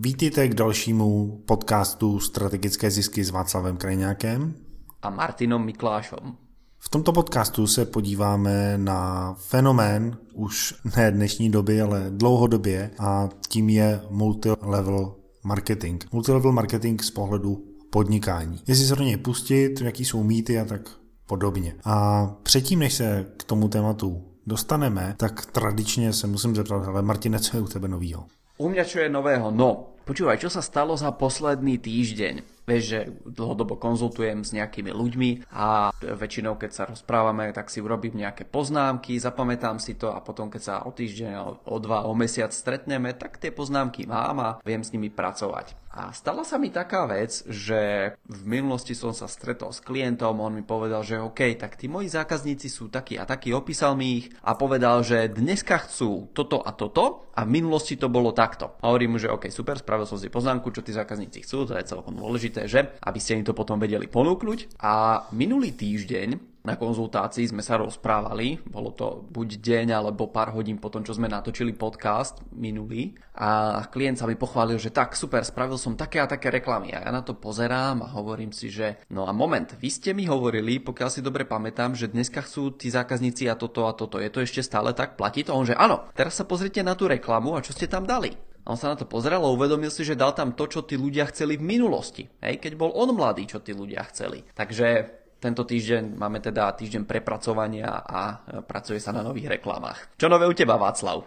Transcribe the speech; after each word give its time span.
Vítejte 0.00 0.48
k 0.48 0.54
dalšímu 0.54 1.38
podcastu 1.46 2.20
Strategické 2.20 2.90
zisky 2.90 3.24
s 3.24 3.30
Václavem 3.30 3.76
Krajňákem 3.76 4.54
a 5.02 5.10
Martinom 5.10 5.64
Miklášom. 5.64 6.36
V 6.78 6.88
tomto 6.88 7.12
podcastu 7.12 7.66
se 7.66 7.84
podíváme 7.84 8.78
na 8.78 9.34
fenomén 9.38 10.16
už 10.34 10.74
ne 10.96 11.10
dnešní 11.10 11.50
doby, 11.50 11.80
ale 11.80 12.06
dlouhodobě 12.10 12.90
a 12.98 13.28
tím 13.48 13.68
je 13.68 14.00
multilevel 14.10 15.16
marketing. 15.44 16.04
Multilevel 16.12 16.52
marketing 16.52 17.02
z 17.02 17.10
pohledu 17.10 17.64
podnikání. 17.90 18.60
Jestli 18.66 18.86
se 18.86 18.96
do 18.96 19.04
něj 19.04 19.16
pustit, 19.16 19.80
jaký 19.80 20.04
jsou 20.04 20.22
mýty 20.22 20.60
a 20.60 20.64
tak 20.64 20.90
podobně. 21.26 21.74
A 21.84 22.26
předtím, 22.42 22.78
než 22.78 22.94
se 22.94 23.26
k 23.36 23.44
tomu 23.44 23.68
tématu 23.68 24.24
dostaneme, 24.46 25.14
tak 25.16 25.46
tradičně 25.46 26.12
se 26.12 26.26
musím 26.26 26.56
zeptat, 26.56 26.84
ale 26.88 27.02
Martine, 27.02 27.38
co 27.38 27.56
je 27.56 27.62
u 27.62 27.66
tebe 27.66 27.88
novýho? 27.88 28.26
U 28.58 28.66
mňa 28.66 28.84
čo 28.90 28.98
je 28.98 29.06
nového? 29.06 29.54
No, 29.54 29.94
počúvaj, 30.02 30.42
čo 30.42 30.50
sa 30.50 30.58
stalo 30.58 30.98
za 30.98 31.14
posledný 31.14 31.78
týždeň? 31.78 32.57
Vieš, 32.68 32.84
že 32.84 33.00
dlhodobo 33.24 33.80
konzultujem 33.80 34.44
s 34.44 34.52
nejakými 34.52 34.92
ľuďmi 34.92 35.48
a 35.56 35.88
väčšinou, 36.04 36.60
keď 36.60 36.70
sa 36.70 36.84
rozprávame, 36.84 37.48
tak 37.56 37.72
si 37.72 37.80
urobím 37.80 38.20
nejaké 38.20 38.44
poznámky, 38.44 39.16
zapamätám 39.16 39.80
si 39.80 39.96
to 39.96 40.12
a 40.12 40.20
potom, 40.20 40.52
keď 40.52 40.62
sa 40.62 40.74
o 40.84 40.92
týždeň, 40.92 41.64
o 41.64 41.76
dva, 41.80 42.04
o 42.04 42.12
mesiac 42.12 42.52
stretneme, 42.52 43.16
tak 43.16 43.40
tie 43.40 43.48
poznámky 43.48 44.04
mám 44.04 44.36
a 44.44 44.50
viem 44.68 44.84
s 44.84 44.92
nimi 44.92 45.08
pracovať. 45.08 45.88
A 45.88 46.12
stala 46.12 46.44
sa 46.44 46.60
mi 46.60 46.68
taká 46.68 47.08
vec, 47.08 47.42
že 47.48 48.12
v 48.28 48.40
minulosti 48.44 48.92
som 48.92 49.16
sa 49.16 49.24
stretol 49.24 49.72
s 49.72 49.80
klientom, 49.80 50.36
on 50.36 50.52
mi 50.52 50.62
povedal, 50.62 51.00
že 51.00 51.18
OK, 51.18 51.56
tak 51.56 51.80
tí 51.80 51.88
moji 51.88 52.12
zákazníci 52.12 52.68
sú 52.68 52.92
takí 52.92 53.16
a 53.16 53.24
takí, 53.24 53.50
opísal 53.50 53.96
mi 53.96 54.20
ich 54.20 54.26
a 54.44 54.52
povedal, 54.54 55.00
že 55.00 55.32
dneska 55.32 55.88
chcú 55.88 56.28
toto 56.36 56.60
a 56.60 56.76
toto 56.76 57.32
a 57.32 57.42
v 57.42 57.50
minulosti 57.50 57.96
to 57.96 58.12
bolo 58.12 58.36
takto. 58.36 58.76
A 58.82 58.92
hovorím 58.92 59.16
mu, 59.16 59.18
že 59.18 59.32
OK, 59.32 59.48
super, 59.48 59.80
spravil 59.80 60.04
som 60.04 60.20
si 60.20 60.30
poznámku, 60.30 60.70
čo 60.70 60.84
tí 60.84 60.92
zákazníci 60.92 61.42
chcú, 61.42 61.66
to 61.66 61.74
je 61.74 61.88
celkom 61.88 62.14
dôležité 62.18 62.57
dôležité, 62.58 62.66
že? 62.66 62.80
Aby 62.98 63.18
ste 63.22 63.38
im 63.38 63.46
to 63.46 63.54
potom 63.54 63.78
vedeli 63.78 64.10
ponúknuť. 64.10 64.82
A 64.82 65.22
minulý 65.30 65.70
týždeň 65.74 66.58
na 66.66 66.76
konzultácii 66.76 67.48
sme 67.48 67.64
sa 67.64 67.80
rozprávali, 67.80 68.60
bolo 68.68 68.92
to 68.92 69.24
buď 69.32 69.48
deň 69.56 69.86
alebo 69.94 70.28
pár 70.28 70.52
hodín 70.52 70.76
potom, 70.76 71.00
čo 71.00 71.16
sme 71.16 71.24
natočili 71.24 71.72
podcast 71.72 72.44
minulý 72.52 73.16
a 73.32 73.80
klient 73.88 74.20
sa 74.20 74.28
mi 74.28 74.36
pochválil, 74.36 74.76
že 74.76 74.92
tak 74.92 75.16
super, 75.16 75.48
spravil 75.48 75.80
som 75.80 75.96
také 75.96 76.20
a 76.20 76.28
také 76.28 76.52
reklamy 76.52 76.92
a 76.92 77.08
ja 77.08 77.10
na 77.14 77.24
to 77.24 77.40
pozerám 77.40 78.04
a 78.04 78.12
hovorím 78.12 78.52
si, 78.52 78.68
že 78.68 79.00
no 79.08 79.24
a 79.24 79.32
moment, 79.32 79.80
vy 79.80 79.88
ste 79.88 80.12
mi 80.12 80.28
hovorili, 80.28 80.76
pokiaľ 80.76 81.08
si 81.08 81.24
dobre 81.24 81.48
pamätám, 81.48 81.96
že 81.96 82.12
dneska 82.12 82.44
chcú 82.44 82.76
tí 82.76 82.92
zákazníci 82.92 83.48
a 83.48 83.56
toto 83.56 83.88
a 83.88 83.96
toto, 83.96 84.20
je 84.20 84.28
to 84.28 84.44
ešte 84.44 84.60
stále 84.60 84.92
tak, 84.92 85.16
platí 85.16 85.48
to? 85.48 85.56
On 85.56 85.64
že 85.64 85.72
áno, 85.72 86.12
teraz 86.12 86.36
sa 86.36 86.44
pozrite 86.44 86.84
na 86.84 86.92
tú 86.92 87.08
reklamu 87.08 87.56
a 87.56 87.64
čo 87.64 87.72
ste 87.72 87.88
tam 87.88 88.04
dali. 88.04 88.47
A 88.68 88.76
on 88.76 88.76
sa 88.76 88.92
na 88.92 89.00
to 89.00 89.08
pozeral 89.08 89.40
a 89.40 89.48
uvedomil 89.48 89.88
si, 89.88 90.04
že 90.04 90.12
dal 90.12 90.36
tam 90.36 90.52
to, 90.52 90.68
čo 90.68 90.84
tí 90.84 91.00
ľudia 91.00 91.24
chceli 91.32 91.56
v 91.56 91.64
minulosti. 91.64 92.28
Hej, 92.44 92.60
keď 92.60 92.76
bol 92.76 92.92
on 92.92 93.16
mladý, 93.16 93.48
čo 93.48 93.64
tí 93.64 93.72
ľudia 93.72 94.04
chceli. 94.12 94.44
Takže 94.52 95.08
tento 95.40 95.64
týždeň 95.64 96.20
máme 96.20 96.44
teda 96.44 96.76
týždeň 96.76 97.08
prepracovania 97.08 98.04
a 98.04 98.44
pracuje 98.68 99.00
sa 99.00 99.16
na 99.16 99.24
nových 99.24 99.56
reklamách. 99.56 100.20
Čo 100.20 100.28
nové 100.28 100.44
u 100.44 100.52
teba, 100.52 100.76
Václav? 100.76 101.24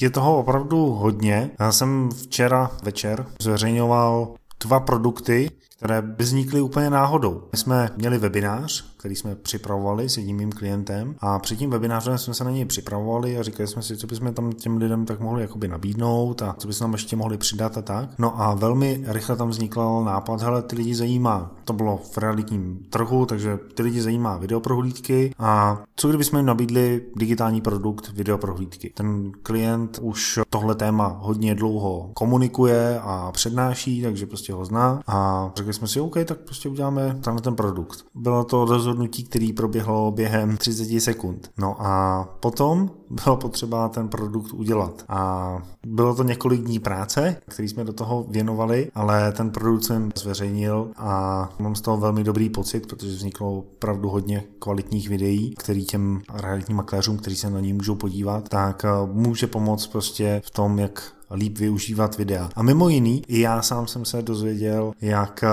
Je 0.00 0.10
toho 0.10 0.38
opravdu 0.38 0.86
hodně. 0.86 1.50
Já 1.60 1.72
jsem 1.72 2.10
včera 2.10 2.70
večer 2.82 3.26
zveřejňoval 3.40 4.34
dva 4.64 4.80
produkty, 4.80 5.50
které 5.76 6.02
by 6.02 6.24
vznikly 6.24 6.60
úplně 6.60 6.90
náhodou. 6.90 7.48
My 7.52 7.58
jsme 7.58 7.88
měli 7.96 8.18
webinář, 8.18 8.89
který 9.00 9.16
jsme 9.16 9.34
připravovali 9.34 10.08
s 10.08 10.16
jedním 10.16 10.36
mým 10.36 10.52
klientem 10.52 11.14
a 11.18 11.38
před 11.38 11.56
tím 11.56 11.70
webinářem 11.70 12.18
jsme 12.18 12.34
se 12.34 12.44
na 12.44 12.50
něj 12.50 12.64
připravovali 12.64 13.38
a 13.38 13.42
říkali 13.42 13.66
jsme 13.66 13.82
si, 13.82 13.96
co 13.96 14.06
bychom 14.06 14.34
tam 14.34 14.52
těm 14.52 14.76
lidem 14.76 15.06
tak 15.06 15.20
mohli 15.20 15.42
jakoby 15.42 15.68
nabídnout 15.68 16.42
a 16.42 16.54
co 16.58 16.68
bychom 16.68 16.84
tam 16.84 16.92
ještě 16.92 17.16
mohli 17.16 17.38
přidat 17.38 17.78
a 17.78 17.82
tak. 17.82 18.10
No 18.18 18.42
a 18.42 18.54
velmi 18.54 19.04
rychle 19.06 19.36
tam 19.36 19.48
vznikl 19.48 20.02
nápad, 20.04 20.42
hele, 20.42 20.62
ty 20.62 20.76
lidi 20.76 20.94
zajímá, 20.94 21.50
to 21.64 21.72
bylo 21.72 21.96
v 21.96 22.18
realitním 22.18 22.78
trhu, 22.90 23.26
takže 23.26 23.58
ty 23.74 23.82
lidi 23.82 24.02
zajímá 24.02 24.36
videoprohlídky 24.36 25.34
a 25.38 25.82
co 25.96 26.08
kdybychom 26.08 26.38
jim 26.38 26.46
nabídli 26.46 27.02
digitální 27.16 27.60
produkt 27.60 28.12
videoprohlídky. 28.14 28.92
Ten 28.94 29.32
klient 29.42 29.98
už 30.02 30.40
tohle 30.50 30.74
téma 30.74 31.16
hodně 31.20 31.54
dlouho 31.54 32.10
komunikuje 32.14 33.00
a 33.00 33.32
přednáší, 33.32 34.02
takže 34.02 34.26
prostě 34.26 34.52
ho 34.52 34.64
zná 34.64 35.00
a 35.06 35.50
řekli 35.56 35.72
jsme 35.72 35.88
si, 35.88 36.00
OK, 36.00 36.16
tak 36.24 36.38
prostě 36.38 36.68
uděláme 36.68 37.18
tenhle 37.20 37.42
ten 37.42 37.56
produkt. 37.56 38.04
Bylo 38.14 38.44
to 38.44 38.66
rozhodnutí, 38.90 39.24
který 39.24 39.52
proběhlo 39.52 40.10
během 40.10 40.56
30 40.56 41.00
sekund. 41.00 41.50
No 41.58 41.76
a 41.78 42.24
potom 42.40 42.90
bylo 43.24 43.36
potřeba 43.36 43.88
ten 43.88 44.08
produkt 44.08 44.52
udělat. 44.52 45.04
A 45.08 45.58
bylo 45.86 46.14
to 46.14 46.22
několik 46.22 46.60
dní 46.60 46.78
práce, 46.78 47.36
který 47.48 47.68
jsme 47.68 47.84
do 47.84 47.92
toho 47.92 48.26
věnovali, 48.28 48.90
ale 48.94 49.32
ten 49.32 49.50
produkt 49.50 49.84
jsem 49.84 50.10
zveřejnil 50.14 50.90
a 50.96 51.48
mám 51.58 51.74
z 51.74 51.80
toho 51.80 51.96
velmi 51.96 52.24
dobrý 52.24 52.50
pocit, 52.50 52.86
protože 52.86 53.08
vzniklo 53.08 53.58
opravdu 53.58 54.08
hodně 54.08 54.44
kvalitních 54.58 55.08
videí, 55.08 55.54
který 55.58 55.84
těm 55.84 56.22
realitním 56.34 56.76
makléřům, 56.76 57.18
kteří 57.18 57.36
se 57.36 57.50
na 57.50 57.60
ní 57.60 57.72
můžou 57.72 57.94
podívat, 57.94 58.48
tak 58.48 58.84
může 59.12 59.46
pomoct 59.46 59.86
prostě 59.86 60.42
v 60.44 60.50
tom, 60.50 60.78
jak 60.78 61.12
líp 61.34 61.58
využívat 61.58 62.18
videa. 62.18 62.50
A 62.56 62.62
mimo 62.62 62.88
jiný, 62.88 63.22
i 63.28 63.40
já 63.40 63.62
sám 63.62 63.86
jsem 63.86 64.04
se 64.04 64.22
dozvěděl, 64.22 64.92
jak 65.00 65.44
eh, 65.44 65.48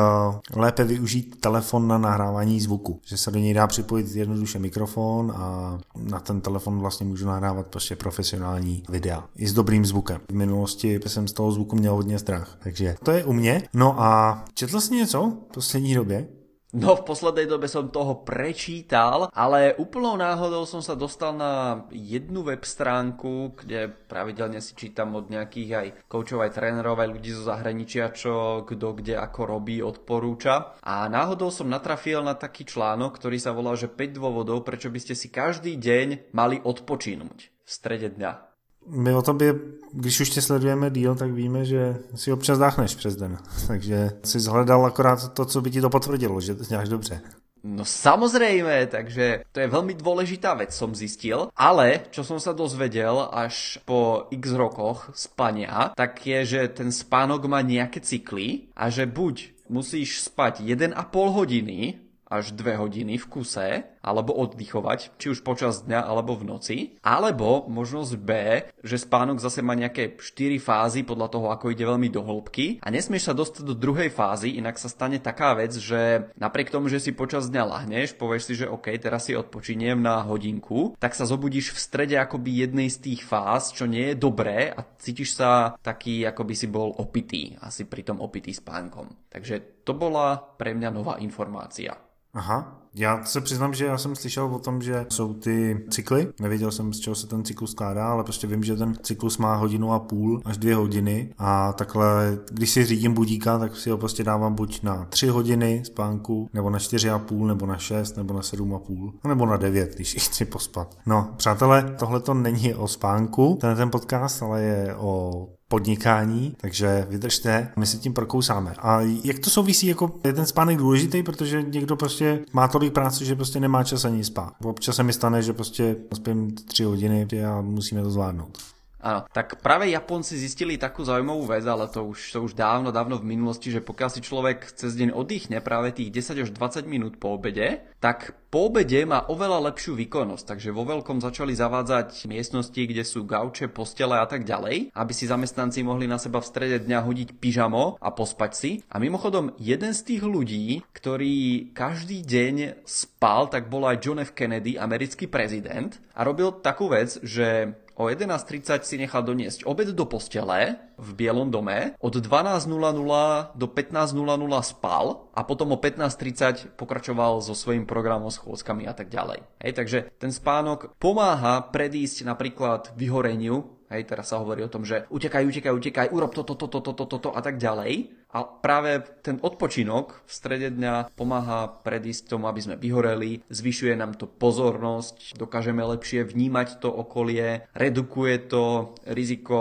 lépe 0.55 0.83
využít 0.83 1.37
telefon 1.39 1.87
na 1.87 1.97
nahrávání 1.97 2.61
zvuku. 2.61 2.99
Že 3.05 3.17
se 3.17 3.31
do 3.31 3.39
něj 3.39 3.53
dá 3.53 3.67
připojit 3.67 4.15
jednoduše 4.15 4.59
mikrofon 4.59 5.33
a 5.35 5.77
na 5.95 6.19
ten 6.19 6.41
telefon 6.41 6.79
vlastně 6.79 7.05
můžu 7.05 7.25
nahrávat 7.27 7.67
prostě 7.67 7.95
profesionální 7.95 8.83
videa. 8.89 9.23
I 9.35 9.47
s 9.47 9.53
dobrým 9.53 9.85
zvukem. 9.85 10.21
V 10.29 10.33
minulosti 10.33 10.99
jsem 11.07 11.27
z 11.27 11.33
toho 11.33 11.51
zvuku 11.51 11.75
měl 11.75 11.95
hodně 11.95 12.19
strach. 12.19 12.57
Takže 12.63 12.95
to 13.03 13.11
je 13.11 13.25
u 13.25 13.33
mě. 13.33 13.63
No 13.73 14.01
a 14.01 14.43
četl 14.53 14.81
jsi 14.81 14.95
něco 14.95 15.33
v 15.49 15.53
poslední 15.53 15.95
době? 15.95 16.27
No 16.75 16.99
v 16.99 17.07
poslednej 17.07 17.47
dobe 17.47 17.71
som 17.71 17.87
toho 17.87 18.27
prečítal, 18.27 19.31
ale 19.31 19.71
úplnou 19.79 20.19
náhodou 20.19 20.67
som 20.67 20.83
sa 20.83 20.99
dostal 20.99 21.31
na 21.31 21.87
jednu 21.95 22.43
web 22.43 22.59
stránku, 22.59 23.55
kde 23.55 23.87
pravidelne 23.87 24.59
si 24.59 24.75
čítam 24.75 25.15
od 25.15 25.31
nejakých 25.31 25.69
aj 25.71 25.87
koučov, 26.11 26.43
aj 26.43 26.59
trénerov, 26.59 26.99
aj 26.99 27.07
ľudí 27.07 27.31
zo 27.31 27.47
zahraničia, 27.47 28.11
čo 28.11 28.67
kto 28.67 28.99
kde 28.99 29.15
ako 29.15 29.41
robí, 29.47 29.79
odporúča. 29.79 30.75
A 30.83 31.07
náhodou 31.07 31.55
som 31.55 31.71
natrafil 31.71 32.19
na 32.19 32.35
taký 32.35 32.67
článok, 32.67 33.15
ktorý 33.15 33.39
sa 33.39 33.55
volá, 33.55 33.71
že 33.79 33.87
5 33.87 34.19
dôvodov, 34.19 34.67
prečo 34.67 34.91
by 34.91 34.99
ste 34.99 35.15
si 35.15 35.31
každý 35.31 35.79
deň 35.79 36.35
mali 36.35 36.59
odpočínuť 36.59 37.37
v 37.63 37.69
strede 37.71 38.11
dňa 38.11 38.47
my 38.87 39.13
o 39.13 39.21
tobě, 39.21 39.55
když 39.93 40.19
už 40.19 40.29
tě 40.29 40.41
sledujeme 40.41 40.89
díl, 40.89 41.15
tak 41.15 41.31
víme, 41.31 41.65
že 41.65 41.97
si 42.15 42.31
občas 42.31 42.59
dáchneš 42.59 42.95
přes 42.95 43.15
den. 43.15 43.37
Takže 43.67 44.11
si 44.23 44.39
zhledal 44.39 44.85
akorát 44.85 45.33
to, 45.33 45.45
co 45.45 45.61
by 45.61 45.71
ti 45.71 45.81
to 45.81 45.89
potvrdilo, 45.89 46.41
že 46.41 46.55
to 46.55 46.63
děláš 46.63 46.89
dobře. 46.89 47.21
No 47.67 47.83
samozrejme, 47.83 48.87
takže 48.87 49.43
to 49.51 49.59
je 49.59 49.67
veľmi 49.67 49.97
dôležitá 49.97 50.53
vec, 50.55 50.71
som 50.71 50.93
zistil. 50.93 51.49
Ale, 51.57 52.07
čo 52.13 52.21
som 52.23 52.37
sa 52.39 52.53
dozvedel 52.53 53.27
až 53.33 53.81
po 53.83 54.29
x 54.31 54.53
rokoch 54.53 55.11
spania, 55.17 55.91
tak 55.97 56.21
je, 56.21 56.45
že 56.45 56.61
ten 56.71 56.93
spánok 56.93 57.49
má 57.49 57.65
nejaké 57.65 57.99
cykly 57.99 58.71
a 58.77 58.87
že 58.93 59.09
buď 59.09 59.67
musíš 59.67 60.29
spať 60.31 60.63
1,5 60.63 60.95
hodiny 61.11 62.07
až 62.27 62.51
2 62.55 62.77
hodiny 62.77 63.17
v 63.17 63.25
kuse, 63.25 63.67
alebo 64.07 64.31
oddychovať, 64.31 65.19
či 65.19 65.27
už 65.35 65.43
počas 65.43 65.83
dňa 65.83 66.07
alebo 66.07 66.39
v 66.39 66.47
noci, 66.47 66.77
alebo 67.03 67.67
možnosť 67.67 68.13
B, 68.15 68.31
že 68.79 68.95
spánok 68.95 69.43
zase 69.43 69.59
má 69.59 69.75
nejaké 69.75 70.15
4 70.15 70.55
fázy 70.63 71.03
podľa 71.03 71.27
toho, 71.27 71.47
ako 71.51 71.75
ide 71.75 71.83
veľmi 71.83 72.07
do 72.07 72.23
hĺbky 72.23 72.79
a 72.79 72.87
nesmieš 72.87 73.27
sa 73.27 73.35
dostať 73.35 73.67
do 73.67 73.75
druhej 73.75 74.07
fázy, 74.07 74.55
inak 74.55 74.79
sa 74.79 74.87
stane 74.87 75.19
taká 75.19 75.51
vec, 75.59 75.75
že 75.75 76.31
napriek 76.39 76.71
tomu, 76.71 76.87
že 76.87 77.03
si 77.03 77.11
počas 77.11 77.51
dňa 77.51 77.63
lahneš, 77.67 78.15
povieš 78.15 78.43
si, 78.47 78.53
že 78.63 78.71
OK, 78.71 78.87
teraz 78.95 79.27
si 79.27 79.35
odpočiniem 79.35 79.99
na 79.99 80.23
hodinku, 80.23 80.95
tak 80.95 81.11
sa 81.11 81.27
zobudíš 81.27 81.75
v 81.75 81.83
strede 81.83 82.15
akoby 82.15 82.63
jednej 82.63 82.87
z 82.87 83.11
tých 83.11 83.21
fáz, 83.27 83.75
čo 83.75 83.83
nie 83.83 84.13
je 84.13 84.15
dobré 84.15 84.71
a 84.71 84.87
cítiš 84.95 85.35
sa 85.35 85.75
taký, 85.83 86.23
ako 86.23 86.41
by 86.47 86.53
si 86.55 86.67
bol 86.71 86.95
opitý, 86.95 87.57
asi 87.59 87.83
pri 87.83 88.07
tom 88.07 88.23
opitý 88.23 88.55
spánkom. 88.55 89.27
Takže 89.27 89.83
to 89.83 89.91
bola 89.97 90.37
pre 90.37 90.71
mňa 90.71 90.89
nová 90.93 91.19
informácia. 91.19 91.97
Aha, 92.37 92.86
já 92.97 93.23
se 93.23 93.41
přiznám, 93.41 93.73
že 93.73 93.85
já 93.85 93.97
jsem 93.97 94.15
slyšel 94.15 94.45
o 94.45 94.59
tom, 94.59 94.81
že 94.81 95.05
jsou 95.09 95.33
ty 95.33 95.85
cykly. 95.89 96.27
Nevěděl 96.39 96.71
jsem, 96.71 96.93
z 96.93 96.99
čeho 96.99 97.15
se 97.15 97.27
ten 97.27 97.43
cyklus 97.43 97.71
skládá, 97.71 98.07
ale 98.07 98.23
prostě 98.23 98.47
vím, 98.47 98.63
že 98.63 98.75
ten 98.75 98.93
cyklus 99.03 99.37
má 99.37 99.55
hodinu 99.55 99.93
a 99.93 99.99
půl 99.99 100.41
až 100.45 100.57
dvě 100.57 100.75
hodiny 100.75 101.33
a 101.37 101.73
takhle, 101.73 102.37
když 102.51 102.69
si 102.69 102.85
řídím 102.85 103.13
budíka, 103.13 103.59
tak 103.59 103.75
si 103.75 103.89
ho 103.89 103.97
prostě 103.97 104.23
dávám 104.23 104.55
buď 104.55 104.83
na 104.83 105.05
tři 105.09 105.27
hodiny 105.27 105.81
spánku, 105.85 106.49
nebo 106.53 106.69
na 106.69 106.79
čtyři 106.79 107.09
a 107.09 107.19
půl, 107.19 107.47
nebo 107.47 107.65
na 107.65 107.77
šest, 107.77 108.17
nebo 108.17 108.33
na 108.33 108.41
sedm 108.41 108.75
a 108.75 108.79
půl, 108.79 109.13
nebo 109.27 109.45
na 109.45 109.57
devět, 109.57 109.95
když 109.95 110.15
chci 110.19 110.45
pospat. 110.45 110.97
No, 111.05 111.33
přátelé, 111.37 111.95
tohle 111.99 112.19
to 112.19 112.33
není 112.33 112.73
o 112.73 112.87
spánku, 112.87 113.57
ten 113.61 113.77
ten 113.77 113.91
podcast, 113.91 114.43
ale 114.43 114.61
je 114.61 114.95
o 114.95 115.47
podnikání, 115.69 116.55
takže 116.61 117.07
vydržte, 117.09 117.71
my 117.77 117.85
si 117.85 117.97
tím 117.97 118.13
prokousáme. 118.13 118.73
A 118.79 118.99
jak 119.23 119.39
to 119.39 119.49
souvisí, 119.49 119.87
jako 119.87 120.19
je 120.25 120.33
ten 120.33 120.45
spánek 120.45 120.77
důležitý, 120.77 121.23
protože 121.23 121.63
někdo 121.63 121.95
prostě 121.95 122.39
má 122.53 122.67
tolik 122.67 122.93
práce, 122.93 123.25
že 123.25 123.35
prostě 123.35 123.59
nemá 123.59 123.83
čas 123.83 124.05
ani 124.05 124.23
spát. 124.23 124.53
Občas 124.63 124.95
se 124.95 125.03
mi 125.03 125.13
stane, 125.13 125.41
že 125.41 125.53
prostě 125.53 125.95
spím 126.13 126.55
tři 126.55 126.83
hodiny 126.83 127.27
a 127.45 127.61
musíme 127.61 128.03
to 128.03 128.11
zvládnout. 128.11 128.76
Áno, 129.07 129.23
tak 129.31 129.63
práve 129.63 129.87
Japonci 129.87 130.35
zistili 130.35 130.75
takú 130.75 131.07
zaujímavú 131.07 131.47
vec, 131.47 131.63
ale 131.63 131.87
to 131.87 132.03
už, 132.11 132.35
to 132.35 132.43
už 132.43 132.51
dávno, 132.51 132.91
dávno 132.91 133.15
v 133.15 133.31
minulosti, 133.31 133.71
že 133.71 133.79
pokiaľ 133.79 134.09
si 134.11 134.19
človek 134.19 134.67
cez 134.75 134.99
deň 134.99 135.15
oddychne 135.15 135.63
práve 135.63 135.95
tých 135.95 136.11
10 136.11 136.43
až 136.43 136.49
20 136.51 136.83
minút 136.83 137.15
po 137.15 137.39
obede, 137.39 137.87
tak 138.03 138.35
po 138.51 138.67
obede 138.67 139.07
má 139.07 139.23
oveľa 139.31 139.71
lepšiu 139.71 139.95
výkonnosť. 139.95 140.43
Takže 140.43 140.75
vo 140.75 140.83
veľkom 140.83 141.23
začali 141.23 141.55
zavádzať 141.55 142.27
miestnosti, 142.27 142.75
kde 142.75 143.07
sú 143.07 143.23
gauče, 143.23 143.71
postele 143.71 144.19
a 144.19 144.27
tak 144.27 144.43
ďalej, 144.43 144.91
aby 144.91 145.13
si 145.15 145.23
zamestnanci 145.23 145.87
mohli 145.87 146.03
na 146.03 146.19
seba 146.19 146.43
v 146.43 146.49
strede 146.51 146.83
dňa 146.83 146.99
hodiť 146.99 147.39
pyžamo 147.39 147.95
a 148.03 148.09
pospať 148.11 148.51
si. 148.51 148.71
A 148.91 148.99
mimochodom, 148.99 149.55
jeden 149.55 149.95
z 149.95 150.03
tých 150.03 150.23
ľudí, 150.27 150.83
ktorý 150.91 151.71
každý 151.71 152.27
deň 152.27 152.83
spal, 152.83 153.47
tak 153.47 153.71
bol 153.71 153.87
aj 153.87 154.03
John 154.03 154.19
F. 154.19 154.35
Kennedy, 154.35 154.75
americký 154.75 155.31
prezident 155.31 155.95
a 156.11 156.27
robil 156.27 156.51
takú 156.59 156.91
vec, 156.91 157.23
že 157.23 157.71
o 157.97 158.07
11.30 158.07 158.85
si 158.85 158.95
nechal 159.01 159.25
doniesť 159.25 159.65
obed 159.65 159.91
do 159.91 160.05
postele 160.05 160.77
v 160.97 161.09
Bielom 161.17 161.49
dome, 161.49 161.97
od 161.97 162.13
12.00 162.13 163.57
do 163.57 163.67
15.00 163.67 164.13
spal 164.61 165.27
a 165.33 165.41
potom 165.41 165.73
o 165.73 165.77
15.30 165.81 166.77
pokračoval 166.77 167.41
so 167.41 167.57
svojím 167.57 167.89
programom, 167.89 168.29
schôdzkami 168.29 168.85
a 168.85 168.93
tak 168.93 169.09
ďalej. 169.09 169.41
Hej, 169.61 169.73
takže 169.73 169.99
ten 170.21 170.29
spánok 170.29 170.93
pomáha 171.01 171.65
predísť 171.73 172.25
napríklad 172.25 172.93
vyhoreniu 172.93 173.77
Hej, 173.87 174.03
teraz 174.03 174.35
sa 174.35 174.43
hovorí 174.43 174.59
o 174.67 174.71
tom, 174.71 174.83
že 174.83 175.07
utekaj, 175.07 175.47
utekaj, 175.47 175.71
utekaj, 175.71 176.07
urob 176.11 176.35
toto, 176.35 176.59
toto, 176.59 176.83
toto, 176.83 177.07
toto 177.07 177.31
a 177.31 177.39
tak 177.39 177.55
ďalej. 177.55 178.16
A 178.35 178.43
práve 178.43 178.99
ten 179.23 179.39
odpočinok 179.39 180.27
v 180.27 180.31
strede 180.31 180.67
dňa 180.75 181.15
pomáha 181.15 181.79
predísť 181.81 182.35
tomu, 182.35 182.51
aby 182.51 182.59
sme 182.59 182.75
vyhoreli, 182.75 183.39
zvyšuje 183.47 183.95
nám 183.95 184.19
to 184.19 184.27
pozornosť, 184.27 185.39
dokážeme 185.39 185.79
lepšie 185.79 186.27
vnímať 186.27 186.83
to 186.83 186.91
okolie, 186.91 187.63
redukuje 187.71 188.35
to 188.51 188.93
riziko 189.07 189.59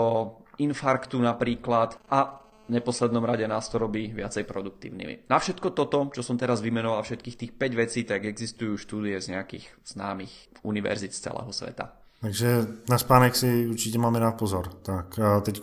infarktu 0.59 1.15
napríklad 1.21 1.95
a 2.11 2.43
v 2.67 2.75
neposlednom 2.75 3.23
rade 3.23 3.47
nás 3.47 3.71
to 3.71 3.79
robí 3.79 4.11
viacej 4.11 4.43
produktívnymi. 4.43 5.31
Na 5.31 5.39
všetko 5.39 5.71
toto, 5.71 6.11
čo 6.11 6.19
som 6.19 6.35
teraz 6.35 6.59
vymenoval, 6.59 6.99
všetkých 6.99 7.39
tých 7.39 7.51
5 7.55 7.81
vecí, 7.87 8.03
tak 8.03 8.27
existujú 8.27 8.75
štúdie 8.75 9.15
z 9.23 9.31
nejakých 9.31 9.71
známych 9.87 10.51
univerzit 10.67 11.15
z 11.15 11.31
celého 11.31 11.47
sveta. 11.55 11.95
Takže 12.21 12.67
na 12.89 12.97
spánek 12.97 13.35
si 13.35 13.67
určitě 13.67 13.99
máme 13.99 14.19
dát 14.19 14.31
pozor. 14.31 14.67
Tak 14.81 15.19
teď 15.41 15.61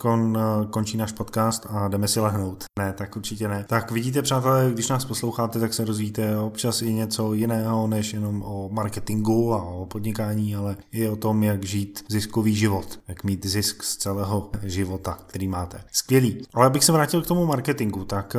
končí 0.69 0.97
náš 0.97 1.11
podcast 1.11 1.67
a 1.69 1.87
jdeme 1.87 2.07
si 2.07 2.19
lehnout. 2.19 2.63
Ne, 2.79 2.93
tak 2.93 3.15
určitě 3.15 3.47
ne. 3.47 3.65
Tak 3.69 3.91
vidíte, 3.91 4.21
přátelé, 4.21 4.71
když 4.73 4.89
nás 4.89 5.05
posloucháte, 5.05 5.59
tak 5.59 5.73
se 5.73 5.85
rozvíjíte 5.85 6.39
občas 6.39 6.81
i 6.81 6.93
něco 6.93 7.33
jiného, 7.33 7.87
než 7.87 8.13
jenom 8.13 8.43
o 8.43 8.69
marketingu 8.69 9.53
a 9.53 9.63
o 9.63 9.85
podnikání, 9.85 10.55
ale 10.55 10.77
i 10.91 11.09
o 11.09 11.15
tom, 11.15 11.43
jak 11.43 11.63
žít 11.63 12.03
ziskový 12.09 12.55
život, 12.55 12.99
jak 13.07 13.23
mít 13.23 13.45
zisk 13.45 13.83
z 13.83 13.97
celého 13.97 14.49
života, 14.63 15.17
který 15.27 15.47
máte. 15.47 15.83
Skvělý. 15.91 16.41
Ale 16.53 16.65
abych 16.65 16.83
se 16.83 16.91
vrátil 16.91 17.21
k 17.21 17.27
tomu 17.27 17.45
marketingu, 17.45 18.05
tak 18.05 18.35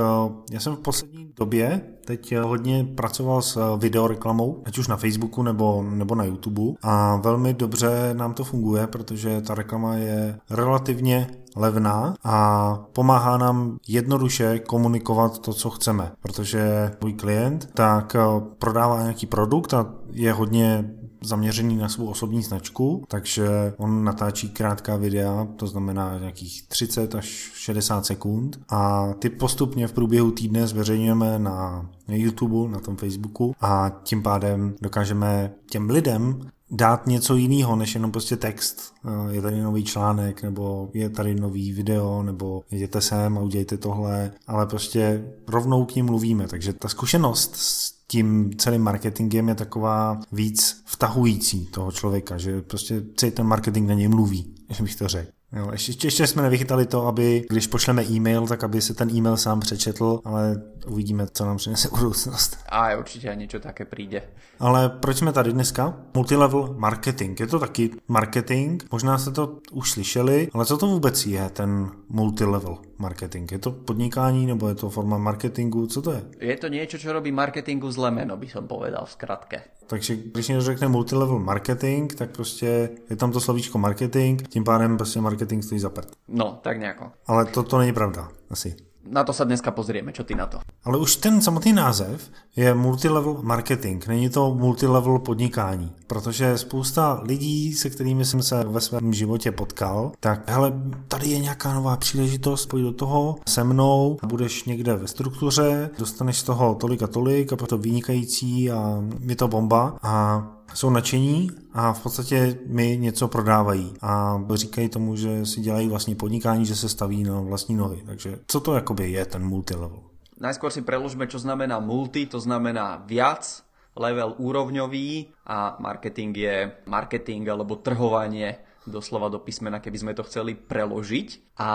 já 0.50 0.60
jsem 0.60 0.76
v 0.76 0.80
poslední 0.80 1.32
době 1.36 1.80
teď 2.06 2.36
hodně 2.36 2.84
pracoval 2.94 3.42
s 3.42 3.76
videoreklamou, 3.76 4.62
ať 4.64 4.78
už 4.78 4.88
na 4.88 4.96
Facebooku 4.96 5.42
nebo, 5.42 5.82
nebo 5.90 6.14
na 6.14 6.24
YouTube. 6.24 6.62
A 6.82 7.16
velmi 7.16 7.54
dobře 7.54 8.10
nám 8.12 8.34
to 8.34 8.44
funguje, 8.44 8.86
protože 8.86 9.40
ta 9.40 9.54
reklama 9.54 9.94
je 9.94 10.38
relativně 10.50 11.26
levná 11.56 12.14
a 12.24 12.78
pomáhá 12.92 13.36
nám 13.36 13.76
jednoduše 13.88 14.58
komunikovat 14.58 15.38
to, 15.38 15.52
co 15.52 15.70
chceme, 15.70 16.12
protože 16.20 16.90
můj 17.00 17.12
klient 17.12 17.68
tak 17.74 18.14
eh, 18.14 18.20
prodává 18.58 19.02
nějaký 19.02 19.26
produkt 19.26 19.74
a 19.74 19.86
je 20.10 20.32
hodně 20.32 20.90
zaměřený 21.22 21.76
na 21.76 21.88
svou 21.88 22.06
osobní 22.06 22.42
značku, 22.42 23.04
takže 23.08 23.74
on 23.76 24.04
natáčí 24.04 24.48
krátká 24.48 24.96
videa, 24.96 25.48
to 25.56 25.66
znamená 25.66 26.18
nějakých 26.18 26.68
30 26.68 27.14
až 27.14 27.26
60 27.54 28.06
sekund 28.06 28.58
a 28.68 29.12
ty 29.18 29.30
postupně 29.30 29.88
v 29.88 29.92
průběhu 29.92 30.30
týdne 30.30 30.66
zveřejňujeme 30.66 31.38
na 31.38 31.88
YouTube, 32.08 32.72
na 32.72 32.80
tom 32.80 32.96
Facebooku 32.96 33.54
a 33.60 33.92
tím 34.02 34.22
pádem 34.22 34.74
dokážeme 34.80 35.52
těm 35.70 35.90
lidem 35.90 36.50
dát 36.70 37.06
něco 37.06 37.36
jiného, 37.36 37.76
než 37.76 37.94
jenom 37.94 38.12
prostě 38.12 38.36
text. 38.36 38.94
Eh, 39.04 39.34
je 39.34 39.42
tady 39.42 39.62
nový 39.62 39.84
článek, 39.84 40.42
nebo 40.42 40.90
je 40.94 41.10
tady 41.10 41.34
nový 41.34 41.72
video, 41.72 42.22
nebo 42.22 42.62
jděte 42.70 43.00
sem 43.00 43.38
a 43.38 43.40
udějte 43.40 43.76
tohle, 43.76 44.30
ale 44.46 44.66
prostě 44.66 45.24
rovnou 45.48 45.84
k 45.84 45.94
ním 45.94 46.06
mluvíme. 46.06 46.48
Takže 46.48 46.72
ta 46.72 46.88
zkušenost 46.88 47.56
s 47.56 47.95
tím 48.08 48.50
celým 48.58 48.82
marketingem 48.82 49.48
je 49.48 49.54
taková 49.54 50.20
víc 50.32 50.82
vtahující 50.84 51.66
toho 51.66 51.92
člověka, 51.92 52.38
že 52.38 52.62
prostě 52.62 53.02
celý 53.16 53.32
ten 53.32 53.46
marketing 53.46 53.88
na 53.88 53.94
něj 53.94 54.08
mluví, 54.08 54.54
bych 54.82 54.96
to 54.96 55.08
řekl. 55.08 55.30
Jo, 55.52 55.68
ještě, 55.72 56.06
ještě 56.06 56.26
jsme 56.26 56.42
nevychytali 56.42 56.86
to, 56.86 57.06
aby 57.06 57.46
když 57.50 57.66
pošleme 57.66 58.04
e-mail, 58.04 58.46
tak 58.46 58.64
aby 58.64 58.82
se 58.82 58.94
ten 58.94 59.10
e-mail 59.10 59.36
sám 59.36 59.60
přečetl, 59.60 60.20
ale 60.24 60.62
uvidíme, 60.86 61.26
co 61.32 61.44
nám 61.46 61.56
přinese 61.56 61.88
budoucnost. 61.94 62.56
A 62.68 62.96
určitě 62.96 63.32
něco 63.34 63.60
také 63.60 63.84
přijde. 63.84 64.22
Ale 64.60 64.88
proč 64.88 65.16
jsme 65.16 65.32
tady 65.32 65.52
dneska? 65.52 65.96
Multilevel 66.14 66.74
marketing. 66.78 67.40
Je 67.40 67.46
to 67.46 67.58
taky 67.58 67.90
marketing, 68.08 68.82
možná 68.92 69.18
jste 69.18 69.30
to 69.30 69.58
už 69.72 69.90
slyšeli, 69.90 70.48
ale 70.52 70.66
co 70.66 70.78
to 70.78 70.86
vůbec 70.86 71.26
je 71.26 71.50
ten 71.50 71.90
multilevel 72.08 72.78
marketing? 72.98 73.52
Je 73.52 73.58
to 73.58 73.70
podnikání 73.70 74.46
nebo 74.46 74.68
je 74.68 74.74
to 74.74 74.90
forma 74.90 75.18
marketingu? 75.18 75.86
Co 75.86 76.02
to 76.02 76.12
je? 76.12 76.22
Je 76.40 76.56
to 76.56 76.68
něco, 76.68 76.98
co 76.98 77.12
robí 77.12 77.32
marketingu 77.32 77.90
zle 77.90 78.10
jméno, 78.10 78.36
by 78.36 78.48
som 78.48 78.68
povedal 78.68 79.04
v 79.04 79.10
skratke. 79.10 79.62
Takže 79.86 80.16
když 80.16 80.48
někdo 80.48 80.62
řekne 80.62 80.88
multilevel 80.88 81.38
marketing, 81.38 82.12
tak 82.14 82.30
prostě 82.30 82.90
je 83.10 83.16
tam 83.16 83.32
to 83.32 83.40
slovíčko 83.40 83.78
marketing, 83.78 84.42
tím 84.48 84.64
pádem 84.64 84.96
prostě 84.96 85.20
marketing 85.20 85.64
stojí 85.64 85.78
za 85.78 85.90
prd. 85.90 86.12
No, 86.28 86.58
tak 86.62 86.78
nějako. 86.78 87.10
Ale 87.26 87.44
to, 87.44 87.62
to 87.62 87.78
není 87.78 87.92
pravda, 87.92 88.28
asi 88.50 88.76
na 89.10 89.24
to 89.24 89.32
se 89.32 89.44
dneska 89.44 89.70
pozrieme, 89.70 90.12
čo 90.12 90.24
ty 90.24 90.34
na 90.34 90.46
to. 90.46 90.58
Ale 90.84 90.98
už 90.98 91.16
ten 91.16 91.40
samotný 91.42 91.72
název 91.72 92.30
je 92.56 92.74
multilevel 92.74 93.38
marketing, 93.42 94.06
není 94.06 94.28
to 94.28 94.54
multilevel 94.54 95.18
podnikání, 95.18 95.92
protože 96.06 96.58
spousta 96.58 97.20
lidí, 97.22 97.74
se 97.74 97.90
kterými 97.90 98.24
jsem 98.24 98.42
se 98.42 98.64
ve 98.64 98.80
svém 98.80 99.12
životě 99.12 99.52
potkal, 99.52 100.12
tak 100.20 100.50
hele, 100.50 100.72
tady 101.08 101.28
je 101.28 101.38
nějaká 101.38 101.74
nová 101.74 101.96
příležitost, 101.96 102.66
pojď 102.66 102.84
do 102.84 102.92
toho 102.92 103.36
se 103.48 103.64
mnou, 103.64 104.16
budeš 104.26 104.64
někde 104.64 104.96
ve 104.96 105.08
struktuře, 105.08 105.90
dostaneš 105.98 106.38
z 106.38 106.42
toho 106.42 106.74
tolik 106.74 107.02
a 107.02 107.06
tolik 107.06 107.52
a 107.52 107.56
proto 107.56 107.78
vynikající 107.78 108.70
a 108.70 109.02
je 109.20 109.36
to 109.36 109.48
bomba 109.48 109.98
a 110.02 110.42
jsou 110.74 110.90
nadšení 110.90 111.50
a 111.72 111.92
v 111.92 112.02
podstatě 112.02 112.58
mi 112.66 112.96
něco 112.96 113.28
prodávají 113.28 113.94
a 114.02 114.40
říkají 114.54 114.88
tomu, 114.88 115.16
že 115.16 115.46
si 115.46 115.60
dělají 115.60 115.88
vlastní 115.88 116.14
podnikání, 116.14 116.66
že 116.66 116.76
se 116.76 116.88
staví 116.88 117.24
na 117.24 117.40
vlastní 117.40 117.74
nohy. 117.74 118.02
Takže 118.06 118.38
co 118.46 118.60
to 118.60 118.74
jakoby 118.74 119.10
je 119.10 119.26
ten 119.26 119.44
multilevel? 119.44 120.02
Najskôr 120.36 120.68
si 120.68 120.84
preložme, 120.84 121.24
čo 121.32 121.40
znamená 121.40 121.80
multi, 121.80 122.28
to 122.28 122.36
znamená 122.36 123.00
viac, 123.08 123.64
level 123.96 124.36
úrovňový 124.36 125.32
a 125.48 125.80
marketing 125.80 126.36
je 126.36 126.56
marketing 126.84 127.48
alebo 127.48 127.80
trhovanie 127.80 128.60
doslova 128.86 129.28
do 129.28 129.42
písmena, 129.42 129.82
keby 129.82 129.98
sme 130.00 130.16
to 130.16 130.24
chceli 130.24 130.54
preložiť. 130.54 131.58
A 131.58 131.70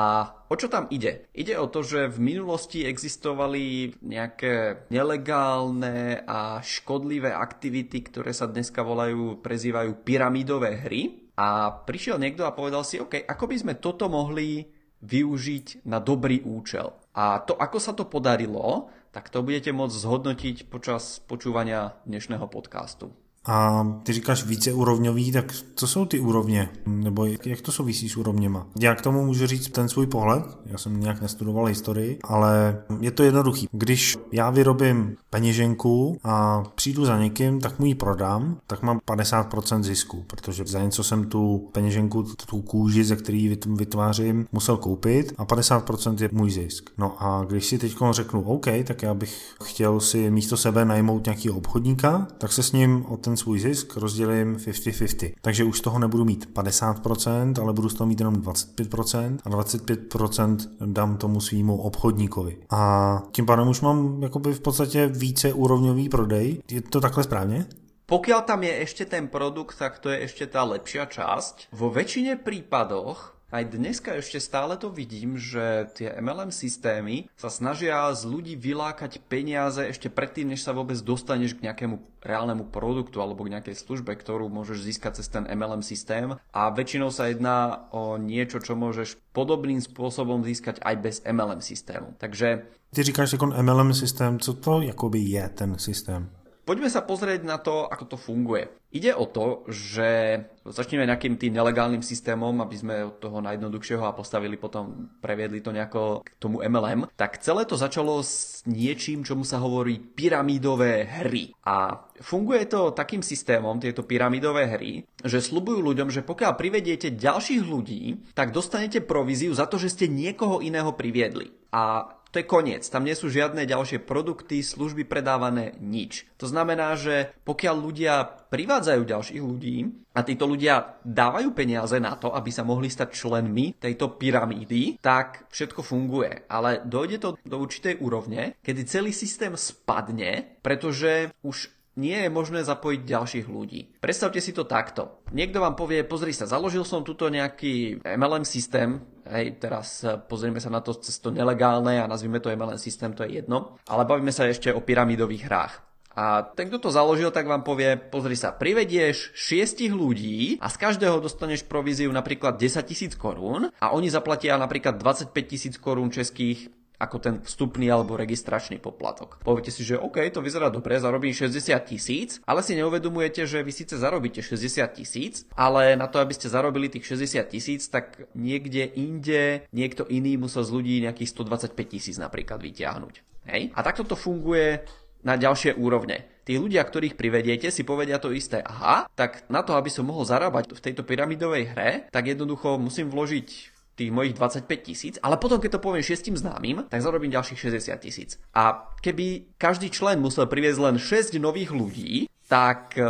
o 0.48 0.56
čo 0.56 0.72
tam 0.72 0.88
ide? 0.89 1.27
Ide 1.36 1.60
o 1.60 1.68
to, 1.68 1.84
že 1.84 2.10
v 2.10 2.20
minulosti 2.24 2.88
existovali 2.88 3.96
nejaké 4.01 4.88
nelegálne 4.89 6.24
a 6.25 6.63
škodlivé 6.63 7.36
aktivity, 7.36 8.01
ktoré 8.01 8.32
sa 8.32 8.48
dneska 8.48 8.82
volajú, 8.82 9.44
prezývajú 9.44 10.01
pyramidové 10.01 10.80
hry. 10.82 11.01
A 11.36 11.72
prišiel 11.74 12.22
niekto 12.22 12.48
a 12.48 12.56
povedal 12.56 12.84
si, 12.88 13.01
OK, 13.01 13.27
ako 13.27 13.46
by 13.50 13.56
sme 13.58 13.74
toto 13.80 14.08
mohli 14.12 14.68
využiť 15.01 15.89
na 15.89 15.98
dobrý 15.98 16.46
účel. 16.46 16.94
A 17.18 17.41
to, 17.44 17.58
ako 17.58 17.77
sa 17.82 17.91
to 17.98 18.06
podarilo, 18.06 18.94
tak 19.12 19.27
to 19.27 19.44
budete 19.44 19.74
môcť 19.75 19.96
zhodnotiť 19.98 20.58
počas 20.72 21.20
počúvania 21.25 22.00
dnešného 22.08 22.48
podcastu. 22.48 23.12
A 23.46 23.88
ty 24.04 24.14
říkáš 24.14 24.44
víceúrovňový, 24.44 25.32
tak 25.32 25.54
co 25.76 25.88
jsou 25.88 26.06
ty 26.06 26.20
úrovně? 26.20 26.70
Nebo 26.86 27.26
jak 27.26 27.62
to 27.62 27.72
souvisí 27.72 28.10
s 28.10 28.18
úrovněma? 28.18 28.68
Já 28.80 28.96
k 28.96 29.02
tomu 29.02 29.26
můžu 29.26 29.48
říct 29.48 29.70
ten 29.70 29.90
svůj 29.90 30.08
pohled, 30.08 30.44
já 30.66 30.78
jsem 30.78 31.00
nějak 31.00 31.22
nestudoval 31.22 31.66
historii, 31.66 32.20
ale 32.24 32.82
je 33.00 33.12
to 33.12 33.24
jednoduchý. 33.24 33.68
Když 33.72 34.18
já 34.32 34.50
vyrobím 34.50 35.16
peněženku 35.30 36.18
a 36.24 36.64
přijdu 36.76 37.06
za 37.06 37.20
někým, 37.20 37.60
tak 37.60 37.80
mu 37.80 37.86
ji 37.86 37.96
prodám, 37.96 38.58
tak 38.68 38.82
mám 38.82 39.00
50% 39.08 39.84
zisku, 39.84 40.24
protože 40.28 40.64
za 40.68 40.84
něco 40.84 41.04
jsem 41.04 41.24
tu 41.24 41.70
peněženku, 41.72 42.24
tu 42.24 42.62
kůži, 42.62 43.04
ze 43.04 43.16
který 43.16 43.58
vytvářím, 43.66 44.48
musel 44.52 44.78
koupit 44.78 45.34
a 45.38 45.46
50% 45.46 46.22
je 46.22 46.30
můj 46.32 46.52
zisk. 46.52 46.90
No 46.98 47.24
a 47.24 47.46
když 47.46 47.66
si 47.66 47.78
teď 47.78 47.96
řeknu, 48.12 48.42
OK, 48.42 48.68
tak 48.84 49.04
já 49.04 49.14
bych 49.14 49.56
chtěl 49.64 50.00
si 50.00 50.32
místo 50.32 50.58
sebe 50.58 50.86
najmout 50.86 51.26
nějakého 51.26 51.58
obchodníka, 51.58 52.28
tak 52.38 52.54
se 52.54 52.64
s 52.64 52.72
ním 52.72 53.06
o 53.06 53.18
ten 53.18 53.31
ten 53.32 53.38
svůj 53.38 53.60
zisk 53.60 53.98
rozdělím 53.98 54.56
50-50. 54.56 55.34
Takže 55.42 55.64
už 55.64 55.78
z 55.78 55.82
toho 55.82 56.00
nebudu 56.00 56.26
mít 56.26 56.50
50%, 56.54 57.62
ale 57.62 57.74
budu 57.74 57.90
z 57.90 57.94
toho 57.94 58.08
mít 58.08 58.20
jenom 58.20 58.36
25% 58.36 59.38
a 59.44 59.50
25% 59.50 60.58
dám 60.86 61.18
tomu 61.18 61.42
svýmu 61.42 61.82
obchodníkovi. 61.82 62.58
A 62.70 63.22
tím 63.32 63.46
pádem 63.46 63.68
už 63.68 63.82
mám 63.82 64.24
jakoby 64.24 64.54
v 64.54 64.60
podstatě 64.60 65.08
více 65.08 65.54
úrovňový 65.54 66.10
prodej. 66.10 66.62
Je 66.72 66.82
to 66.82 67.02
takhle 67.02 67.24
správně? 67.24 67.66
Pokiaľ 68.12 68.44
tam 68.44 68.60
je 68.68 68.84
ešte 68.84 69.08
ten 69.08 69.32
produkt, 69.32 69.80
tak 69.80 70.04
to 70.04 70.12
je 70.12 70.28
ešte 70.28 70.44
tá 70.52 70.68
lepšia 70.68 71.08
časť. 71.08 71.72
Vo 71.72 71.88
väčšine 71.88 72.44
prípadoch 72.44 73.40
aj 73.51 73.63
dneska 73.75 74.15
ešte 74.15 74.39
stále 74.39 74.79
to 74.79 74.88
vidím, 74.88 75.36
že 75.36 75.91
tie 75.91 76.15
MLM 76.15 76.55
systémy 76.55 77.27
sa 77.36 77.51
snažia 77.51 78.08
z 78.15 78.24
ľudí 78.24 78.55
vylákať 78.55 79.20
peniaze 79.27 79.84
ešte 79.84 80.08
predtým, 80.08 80.55
než 80.55 80.63
sa 80.63 80.72
vôbec 80.72 80.96
dostaneš 81.03 81.60
k 81.60 81.67
nejakému 81.67 82.00
reálnemu 82.24 82.72
produktu 82.72 83.20
alebo 83.20 83.43
k 83.43 83.60
nejakej 83.60 83.75
službe, 83.75 84.15
ktorú 84.15 84.48
môžeš 84.48 84.88
získať 84.88 85.20
cez 85.20 85.27
ten 85.27 85.43
MLM 85.43 85.84
systém 85.84 86.39
a 86.55 86.62
väčšinou 86.72 87.12
sa 87.12 87.27
jedná 87.27 87.91
o 87.91 88.15
niečo, 88.15 88.63
čo 88.63 88.79
môžeš 88.79 89.20
podobným 89.36 89.84
spôsobom 89.84 90.48
získať 90.48 90.79
aj 90.79 90.96
bez 91.03 91.15
MLM 91.27 91.60
systému. 91.60 92.15
Takže... 92.17 92.79
Ty 92.96 93.03
říkáš 93.03 93.31
jako 93.31 93.46
MLM 93.46 93.93
systém, 93.93 94.39
co 94.39 94.53
to 94.53 94.81
jakoby 94.81 95.20
je 95.20 95.50
ten 95.50 95.79
systém? 95.79 96.29
Poďme 96.62 96.93
sa 96.93 97.01
pozrieť 97.01 97.41
na 97.43 97.58
to, 97.58 97.89
ako 97.89 98.05
to 98.05 98.17
funguje. 98.22 98.70
Ide 98.92 99.16
o 99.16 99.24
to, 99.24 99.64
že 99.72 100.44
začneme 100.68 101.08
nejakým 101.08 101.40
tým 101.40 101.56
nelegálnym 101.56 102.04
systémom, 102.04 102.60
aby 102.60 102.76
sme 102.76 102.96
od 103.08 103.24
toho 103.24 103.40
najjednoduchšieho 103.40 104.04
a 104.04 104.12
postavili 104.12 104.60
potom, 104.60 105.08
previedli 105.24 105.64
to 105.64 105.72
nejako 105.72 106.28
k 106.28 106.30
tomu 106.36 106.60
MLM. 106.60 107.08
Tak 107.16 107.40
celé 107.40 107.64
to 107.64 107.80
začalo 107.80 108.20
s 108.20 108.62
niečím, 108.68 109.24
čomu 109.24 109.48
sa 109.48 109.64
hovorí 109.64 109.96
pyramídové 109.96 111.08
hry. 111.08 111.56
A 111.64 112.04
funguje 112.20 112.68
to 112.68 112.92
takým 112.92 113.24
systémom, 113.24 113.80
tieto 113.80 114.04
pyramidové 114.04 114.68
hry, 114.68 115.08
že 115.24 115.40
slubujú 115.40 115.80
ľuďom, 115.80 116.12
že 116.12 116.28
pokiaľ 116.28 116.52
privediete 116.60 117.16
ďalších 117.16 117.64
ľudí, 117.64 118.36
tak 118.36 118.52
dostanete 118.52 119.00
províziu 119.00 119.56
za 119.56 119.72
to, 119.72 119.80
že 119.80 119.96
ste 119.96 120.12
niekoho 120.12 120.60
iného 120.60 120.92
priviedli. 120.92 121.56
A 121.72 122.12
to 122.32 122.40
je 122.40 122.48
koniec. 122.48 122.88
Tam 122.88 123.04
nie 123.04 123.14
sú 123.14 123.28
žiadne 123.28 123.68
ďalšie 123.68 124.02
produkty, 124.08 124.64
služby 124.64 125.04
predávané, 125.04 125.76
nič. 125.84 126.26
To 126.40 126.48
znamená, 126.48 126.96
že 126.96 127.36
pokiaľ 127.44 127.76
ľudia 127.76 128.14
privádzajú 128.48 129.02
ďalších 129.04 129.44
ľudí 129.44 129.78
a 130.16 130.20
títo 130.24 130.48
ľudia 130.48 131.00
dávajú 131.04 131.52
peniaze 131.52 132.00
na 132.00 132.16
to, 132.16 132.32
aby 132.32 132.50
sa 132.52 132.64
mohli 132.64 132.88
stať 132.88 133.12
členmi 133.12 133.76
tejto 133.76 134.16
pyramídy, 134.16 135.04
tak 135.04 135.52
všetko 135.52 135.84
funguje. 135.84 136.48
Ale 136.48 136.88
dojde 136.88 137.18
to 137.20 137.30
do 137.44 137.58
určitej 137.60 138.00
úrovne, 138.00 138.56
kedy 138.64 138.88
celý 138.88 139.12
systém 139.12 139.52
spadne, 139.56 140.60
pretože 140.64 141.36
už 141.44 141.72
nie 142.00 142.16
je 142.16 142.32
možné 142.32 142.64
zapojiť 142.64 143.02
ďalších 143.04 143.48
ľudí. 143.52 144.00
Predstavte 144.00 144.40
si 144.40 144.56
to 144.56 144.64
takto. 144.64 145.20
Niekto 145.36 145.60
vám 145.60 145.76
povie, 145.76 146.08
pozri 146.08 146.32
sa, 146.32 146.48
založil 146.48 146.88
som 146.88 147.04
tuto 147.04 147.28
nejaký 147.28 148.00
MLM 148.00 148.48
systém, 148.48 149.04
hej, 149.32 149.58
teraz 149.58 150.04
eh, 150.04 150.20
pozrieme 150.20 150.60
sa 150.60 150.70
na 150.70 150.84
to 150.84 150.94
cez 151.00 151.18
to 151.18 151.32
nelegálne 151.32 151.98
a 151.98 152.06
nazvime 152.06 152.44
to 152.44 152.52
MLM 152.52 152.78
systém, 152.78 153.16
to 153.16 153.24
je 153.24 153.42
jedno, 153.42 153.80
ale 153.88 154.04
bavíme 154.04 154.36
sa 154.36 154.46
ešte 154.46 154.70
o 154.70 154.84
pyramidových 154.84 155.48
hrách. 155.48 155.74
A 156.12 156.44
ten, 156.44 156.68
kto 156.68 156.84
to 156.84 156.90
založil, 156.92 157.32
tak 157.32 157.48
vám 157.48 157.64
povie, 157.64 157.96
pozri 157.96 158.36
sa, 158.36 158.52
privedieš 158.52 159.32
šiestich 159.32 159.96
ľudí 159.96 160.60
a 160.60 160.68
z 160.68 160.76
každého 160.76 161.24
dostaneš 161.24 161.64
províziu 161.64 162.12
napríklad 162.12 162.60
10 162.60 162.84
tisíc 162.84 163.16
korún 163.16 163.72
a 163.80 163.96
oni 163.96 164.12
zaplatia 164.12 164.60
napríklad 164.60 165.00
25 165.00 165.32
tisíc 165.48 165.80
korún 165.80 166.12
českých 166.12 166.68
ako 167.01 167.17
ten 167.17 167.36
vstupný 167.41 167.89
alebo 167.89 168.13
registračný 168.13 168.77
poplatok. 168.77 169.41
Poviete 169.41 169.74
si, 169.74 169.81
že 169.81 169.98
OK, 169.98 170.22
to 170.29 170.46
vyzerá 170.46 170.70
dobre, 170.70 171.01
zarobím 171.01 171.34
60 171.34 171.74
tisíc, 171.89 172.38
ale 172.46 172.62
si 172.62 172.77
neuvedomujete, 172.77 173.50
že 173.50 173.65
vy 173.65 173.74
síce 173.74 173.98
zarobíte 173.98 174.46
60 174.46 174.86
tisíc, 174.93 175.50
ale 175.58 175.98
na 175.98 176.05
to, 176.05 176.22
aby 176.22 176.38
ste 176.38 176.53
zarobili 176.53 176.93
tých 176.93 177.17
60 177.17 177.41
tisíc, 177.50 177.89
tak 177.89 178.29
niekde 178.38 178.86
inde 178.93 179.65
niekto 179.74 180.05
iný 180.05 180.38
musel 180.38 180.62
z 180.62 180.70
ľudí 180.70 180.96
nejakých 181.01 181.34
125 181.34 181.74
tisíc 181.89 182.15
napríklad 182.22 182.62
vyťahnuť. 182.62 183.15
Hej? 183.50 183.74
A 183.74 183.79
takto 183.81 184.05
to 184.05 184.13
funguje 184.13 184.86
na 185.25 185.38
ďalšie 185.38 185.77
úrovne. 185.77 186.25
Tí 186.41 186.58
ľudia, 186.58 186.81
ktorých 186.81 187.13
privediete, 187.13 187.70
si 187.70 187.86
povedia 187.86 188.17
to 188.17 188.34
isté. 188.34 188.65
Aha, 188.65 189.05
tak 189.13 189.46
na 189.53 189.62
to, 189.62 189.77
aby 189.77 189.93
som 189.93 190.10
mohol 190.10 190.25
zarábať 190.25 190.74
v 190.74 190.84
tejto 190.84 191.05
pyramidovej 191.05 191.63
hre, 191.74 191.91
tak 192.10 192.25
jednoducho 192.25 192.81
musím 192.81 193.13
vložiť 193.13 193.81
tých 193.96 194.12
mojich 194.12 194.34
25 194.34 194.68
tisíc, 194.82 195.16
ale 195.20 195.36
potom, 195.38 195.60
keď 195.60 195.78
to 195.78 195.84
poviem 195.84 196.04
šiestim 196.04 196.34
známym, 196.40 196.88
tak 196.88 197.04
zarobím 197.04 197.32
ďalších 197.36 197.72
60 197.72 198.06
tisíc. 198.06 198.30
A 198.56 198.90
keby 199.04 199.56
každý 199.60 199.92
člen 199.92 200.24
musel 200.24 200.48
priviesť 200.48 200.80
len 200.80 200.96
6 200.98 201.36
nových 201.38 201.76
ľudí, 201.76 202.32
tak 202.48 202.96
e, 202.96 203.04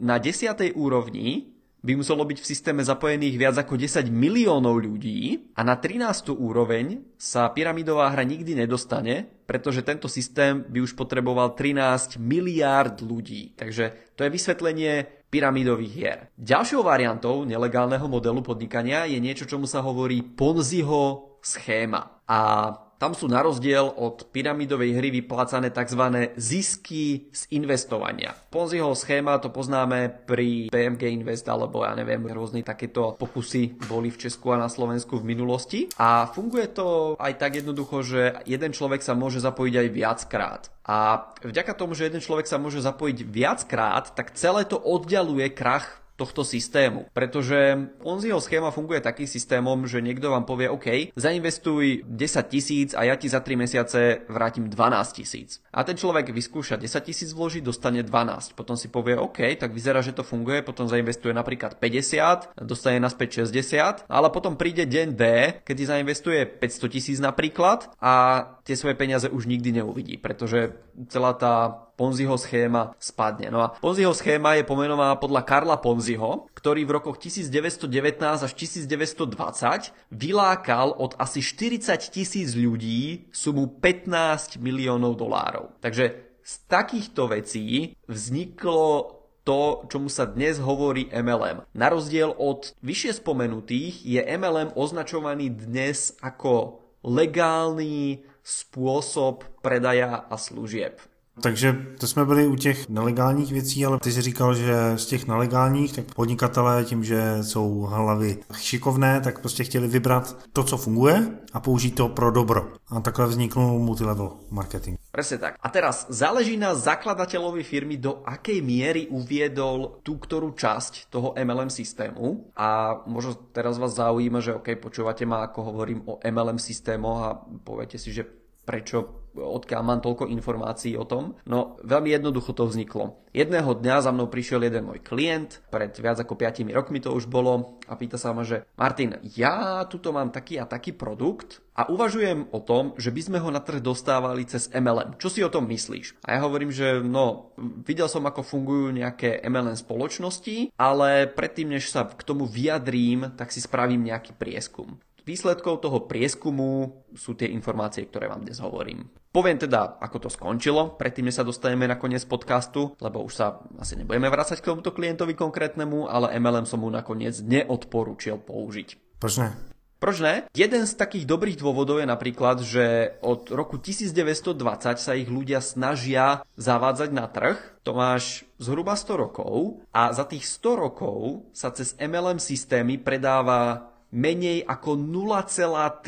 na 0.00 0.16
10. 0.18 0.74
úrovni 0.74 1.54
by 1.84 2.00
muselo 2.00 2.24
byť 2.24 2.38
v 2.40 2.48
systéme 2.48 2.80
zapojených 2.80 3.36
viac 3.36 3.56
ako 3.60 3.76
10 3.76 4.08
miliónov 4.08 4.80
ľudí 4.80 5.52
a 5.52 5.60
na 5.60 5.76
13. 5.76 6.32
úroveň 6.32 7.04
sa 7.20 7.52
pyramidová 7.52 8.08
hra 8.08 8.24
nikdy 8.24 8.56
nedostane, 8.56 9.28
pretože 9.44 9.84
tento 9.84 10.08
systém 10.08 10.64
by 10.64 10.80
už 10.80 10.96
potreboval 10.96 11.52
13 11.52 12.16
miliárd 12.16 13.04
ľudí. 13.04 13.52
Takže 13.52 14.16
to 14.16 14.24
je 14.24 14.32
vysvetlenie 14.32 15.23
pyramidových 15.34 15.90
hier. 15.90 16.18
Ďalšou 16.38 16.86
variantou 16.86 17.42
nelegálneho 17.42 18.06
modelu 18.06 18.38
podnikania 18.38 19.10
je 19.10 19.18
niečo, 19.18 19.50
čomu 19.50 19.66
sa 19.66 19.82
hovorí 19.82 20.22
Ponziho 20.22 21.34
schéma. 21.42 22.22
A 22.30 22.70
tam 22.98 23.12
sú 23.12 23.26
na 23.26 23.42
rozdiel 23.42 23.84
od 23.84 24.30
pyramidovej 24.30 24.96
hry 24.96 25.08
vyplácané 25.10 25.74
tzv. 25.74 26.30
zisky 26.38 27.28
z 27.34 27.50
investovania. 27.56 28.36
Ponziho 28.48 28.94
schéma 28.94 29.42
to 29.42 29.50
poznáme 29.50 30.24
pri 30.24 30.70
PMG 30.70 31.10
Invest 31.10 31.46
alebo 31.50 31.82
ja 31.82 31.92
neviem, 31.96 32.22
rôzne 32.30 32.62
takéto 32.62 33.18
pokusy 33.18 33.76
boli 33.90 34.08
v 34.14 34.20
Česku 34.28 34.54
a 34.54 34.60
na 34.60 34.70
Slovensku 34.70 35.18
v 35.18 35.28
minulosti. 35.34 35.80
A 35.98 36.30
funguje 36.30 36.70
to 36.70 37.18
aj 37.18 37.34
tak 37.40 37.58
jednoducho, 37.58 38.06
že 38.06 38.22
jeden 38.46 38.70
človek 38.70 39.02
sa 39.02 39.18
môže 39.18 39.42
zapojiť 39.42 39.74
aj 39.74 39.88
viackrát. 39.90 40.62
A 40.84 41.28
vďaka 41.40 41.72
tomu, 41.72 41.96
že 41.96 42.12
jeden 42.12 42.20
človek 42.20 42.44
sa 42.44 42.60
môže 42.60 42.84
zapojiť 42.84 43.24
viackrát, 43.24 44.12
tak 44.12 44.36
celé 44.36 44.68
to 44.68 44.76
oddialuje 44.76 45.48
krach 45.56 46.03
tohto 46.14 46.46
systému. 46.46 47.10
Pretože 47.10 47.90
Ponziho 47.98 48.38
schéma 48.38 48.70
funguje 48.70 49.02
takým 49.02 49.26
systémom, 49.26 49.86
že 49.90 49.98
niekto 49.98 50.30
vám 50.30 50.46
povie, 50.46 50.70
OK, 50.70 51.10
zainvestuj 51.18 52.06
10 52.06 52.52
tisíc 52.54 52.90
a 52.94 53.02
ja 53.02 53.18
ti 53.18 53.26
za 53.26 53.42
3 53.42 53.58
mesiace 53.58 54.22
vrátim 54.30 54.70
12 54.70 55.18
tisíc. 55.18 55.58
A 55.74 55.82
ten 55.82 55.98
človek 55.98 56.30
vyskúša 56.30 56.78
10 56.78 57.08
tisíc 57.10 57.30
vložiť, 57.34 57.66
dostane 57.66 58.06
12. 58.06 58.54
Potom 58.54 58.78
si 58.78 58.86
povie, 58.86 59.18
OK, 59.18 59.58
tak 59.58 59.74
vyzerá, 59.74 60.00
že 60.00 60.14
to 60.14 60.22
funguje, 60.22 60.62
potom 60.62 60.86
zainvestuje 60.86 61.34
napríklad 61.34 61.82
50, 61.82 62.62
dostane 62.62 63.02
naspäť 63.02 63.44
60, 63.46 64.06
ale 64.06 64.28
potom 64.30 64.54
príde 64.54 64.86
deň 64.86 65.08
D, 65.18 65.22
kedy 65.66 65.82
zainvestuje 65.82 66.46
500 66.46 66.94
tisíc 66.94 67.18
napríklad 67.18 67.90
a 67.98 68.46
tie 68.62 68.78
svoje 68.78 68.94
peniaze 68.94 69.26
už 69.26 69.50
nikdy 69.50 69.82
neuvidí, 69.82 70.14
pretože 70.16 70.78
celá 71.10 71.34
tá 71.34 71.83
Ponziho 71.94 72.34
schéma 72.34 72.94
spadne. 72.98 73.50
No 73.50 73.62
a 73.62 73.72
Ponziho 73.78 74.10
schéma 74.10 74.58
je 74.58 74.66
pomenovaná 74.66 75.14
podľa 75.18 75.42
Karla 75.46 75.78
Ponziho, 75.78 76.50
ktorý 76.54 76.82
v 76.86 76.94
rokoch 76.98 77.16
1919 77.22 78.20
až 78.20 78.52
1920 78.52 79.94
vylákal 80.10 80.94
od 80.98 81.14
asi 81.16 81.38
40 81.38 81.94
tisíc 82.10 82.58
ľudí 82.58 83.30
sumu 83.30 83.70
15 83.78 84.58
miliónov 84.58 85.14
dolárov. 85.14 85.70
Takže 85.78 86.24
z 86.44 86.54
takýchto 86.68 87.32
vecí 87.32 87.96
vzniklo 88.04 89.16
to, 89.44 89.84
čomu 89.92 90.08
sa 90.08 90.24
dnes 90.24 90.56
hovorí 90.56 91.12
MLM. 91.12 91.68
Na 91.76 91.92
rozdiel 91.92 92.32
od 92.32 92.72
vyššie 92.80 93.20
spomenutých 93.20 94.00
je 94.02 94.20
MLM 94.24 94.72
označovaný 94.72 95.52
dnes 95.52 96.16
ako 96.24 96.80
legálny 97.04 98.24
spôsob 98.40 99.44
predaja 99.60 100.24
a 100.24 100.36
služieb. 100.40 100.96
Takže 101.40 101.86
to 101.98 102.06
jsme 102.06 102.24
byli 102.24 102.46
u 102.46 102.56
těch 102.56 102.88
nelegálních 102.88 103.52
věcí, 103.52 103.86
ale 103.86 103.98
ty 103.98 104.12
jsi 104.12 104.22
říkal, 104.22 104.54
že 104.54 104.74
z 104.96 105.06
těch 105.06 105.26
nelegálních, 105.26 105.92
tak 105.92 106.14
podnikatelé 106.14 106.84
tím, 106.84 107.04
že 107.04 107.38
jsou 107.42 107.80
hlavy 107.80 108.38
šikovné, 108.56 109.20
tak 109.20 109.40
prostě 109.40 109.64
chtěli 109.64 109.88
vybrat 109.88 110.36
to, 110.52 110.64
co 110.64 110.76
funguje 110.76 111.28
a 111.52 111.60
použít 111.60 111.90
to 111.90 112.08
pro 112.08 112.30
dobro. 112.30 112.72
A 112.88 113.00
takhle 113.00 113.26
vznikl 113.26 113.60
multilevel 113.60 114.32
marketing. 114.50 114.98
Presne 115.10 115.38
tak. 115.38 115.54
A 115.62 115.68
teraz 115.70 116.06
záleží 116.10 116.58
na 116.58 116.74
zakladateľovi 116.74 117.62
firmy, 117.62 117.96
do 117.96 118.22
akej 118.26 118.58
miery 118.62 119.06
uviedol 119.06 120.02
tú 120.02 120.18
ktorú 120.18 120.58
časť 120.58 121.06
toho 121.10 121.38
MLM 121.38 121.70
systému. 121.70 122.50
A 122.58 122.98
možno 123.06 123.34
teraz 123.54 123.78
vás 123.78 123.94
zaujíma, 123.94 124.42
že 124.42 124.58
OK, 124.58 124.74
počúvate 124.78 125.22
ma, 125.22 125.46
ako 125.46 125.70
hovorím 125.70 126.02
o 126.06 126.18
MLM 126.18 126.58
systémoch 126.58 127.18
a 127.22 127.30
poviete 127.62 127.94
si, 127.94 128.10
že 128.10 128.26
prečo 128.66 129.23
odkiaľ 129.34 129.82
mám 129.82 130.00
toľko 130.00 130.30
informácií 130.30 130.94
o 130.94 131.04
tom? 131.04 131.34
No, 131.44 131.76
veľmi 131.82 132.14
jednoducho 132.14 132.54
to 132.54 132.70
vzniklo. 132.70 133.18
Jedného 133.34 133.74
dňa 133.74 134.06
za 134.06 134.14
mnou 134.14 134.30
prišiel 134.30 134.62
jeden 134.62 134.86
môj 134.86 135.02
klient, 135.02 135.58
pred 135.74 135.90
viac 135.98 136.22
ako 136.22 136.38
5 136.38 136.70
rokmi 136.70 137.02
to 137.02 137.10
už 137.10 137.26
bolo, 137.26 137.82
a 137.90 137.98
pýta 137.98 138.14
sa 138.14 138.30
ma, 138.30 138.46
že 138.46 138.62
Martin, 138.78 139.18
ja 139.34 139.82
tuto 139.90 140.14
mám 140.14 140.30
taký 140.30 140.62
a 140.62 140.70
taký 140.70 140.94
produkt 140.94 141.58
a 141.74 141.90
uvažujem 141.90 142.54
o 142.54 142.62
tom, 142.62 142.94
že 142.94 143.10
by 143.10 143.20
sme 143.26 143.38
ho 143.42 143.50
na 143.50 143.58
trh 143.58 143.82
dostávali 143.82 144.46
cez 144.46 144.70
MLM. 144.70 145.18
Čo 145.18 145.28
si 145.34 145.42
o 145.42 145.50
tom 145.50 145.66
myslíš? 145.66 146.22
A 146.22 146.38
ja 146.38 146.46
hovorím, 146.46 146.70
že 146.70 147.02
no, 147.02 147.50
videl 147.58 148.06
som, 148.06 148.22
ako 148.22 148.46
fungujú 148.46 148.94
nejaké 148.94 149.42
MLM 149.42 149.74
spoločnosti, 149.74 150.70
ale 150.78 151.26
predtým, 151.26 151.74
než 151.74 151.90
sa 151.90 152.06
k 152.06 152.22
tomu 152.22 152.46
vyjadrím, 152.46 153.34
tak 153.34 153.50
si 153.50 153.58
spravím 153.58 154.06
nejaký 154.06 154.38
prieskum. 154.38 155.02
Výsledkou 155.24 155.80
toho 155.80 156.04
prieskumu 156.04 157.00
sú 157.16 157.32
tie 157.32 157.48
informácie, 157.48 158.04
ktoré 158.04 158.28
vám 158.28 158.44
dnes 158.44 158.60
hovorím. 158.60 159.08
Poviem 159.32 159.56
teda, 159.56 159.96
ako 159.98 160.28
to 160.28 160.28
skončilo, 160.28 161.00
predtým, 161.00 161.26
než 161.26 161.40
sa 161.40 161.48
dostaneme 161.48 161.88
na 161.88 161.96
koniec 161.96 162.22
podcastu, 162.28 162.92
lebo 163.00 163.24
už 163.24 163.32
sa 163.32 163.64
asi 163.80 163.96
nebudeme 163.96 164.28
vrácať 164.28 164.60
k 164.60 164.68
tomuto 164.68 164.92
klientovi 164.92 165.32
konkrétnemu, 165.32 166.06
ale 166.06 166.36
MLM 166.36 166.68
som 166.68 166.84
mu 166.84 166.92
nakoniec 166.92 167.40
neodporúčil 167.40 168.36
použiť. 168.44 169.18
Proč 169.18 169.34
ne? 169.40 169.74
Proč 169.96 170.20
ne? 170.20 170.44
Jeden 170.52 170.84
z 170.84 170.92
takých 171.00 171.24
dobrých 171.24 171.56
dôvodov 171.56 171.96
je 171.96 172.04
napríklad, 172.04 172.60
že 172.60 173.16
od 173.24 173.48
roku 173.48 173.80
1920 173.80 175.00
sa 175.00 175.12
ich 175.16 175.32
ľudia 175.32 175.64
snažia 175.64 176.44
zavádzať 176.60 177.08
na 177.08 177.24
trh. 177.24 177.56
To 177.88 177.96
máš 177.96 178.44
zhruba 178.60 179.00
100 179.00 179.16
rokov 179.16 179.80
a 179.96 180.12
za 180.12 180.28
tých 180.28 180.44
100 180.44 180.84
rokov 180.84 181.48
sa 181.56 181.72
cez 181.72 181.96
MLM 181.96 182.36
systémy 182.36 183.00
predáva 183.00 183.93
menej 184.14 184.62
ako 184.62 184.94
0,3% 184.94 186.06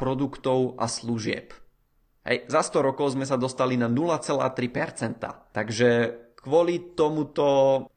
produktov 0.00 0.80
a 0.80 0.88
služieb. 0.88 1.52
Hej, 2.24 2.48
za 2.48 2.64
100 2.64 2.88
rokov 2.92 3.12
sme 3.12 3.28
sa 3.28 3.36
dostali 3.36 3.76
na 3.76 3.92
0,3%. 3.92 5.52
Takže 5.52 5.88
kvôli 6.42 6.94
tomuto 6.94 7.46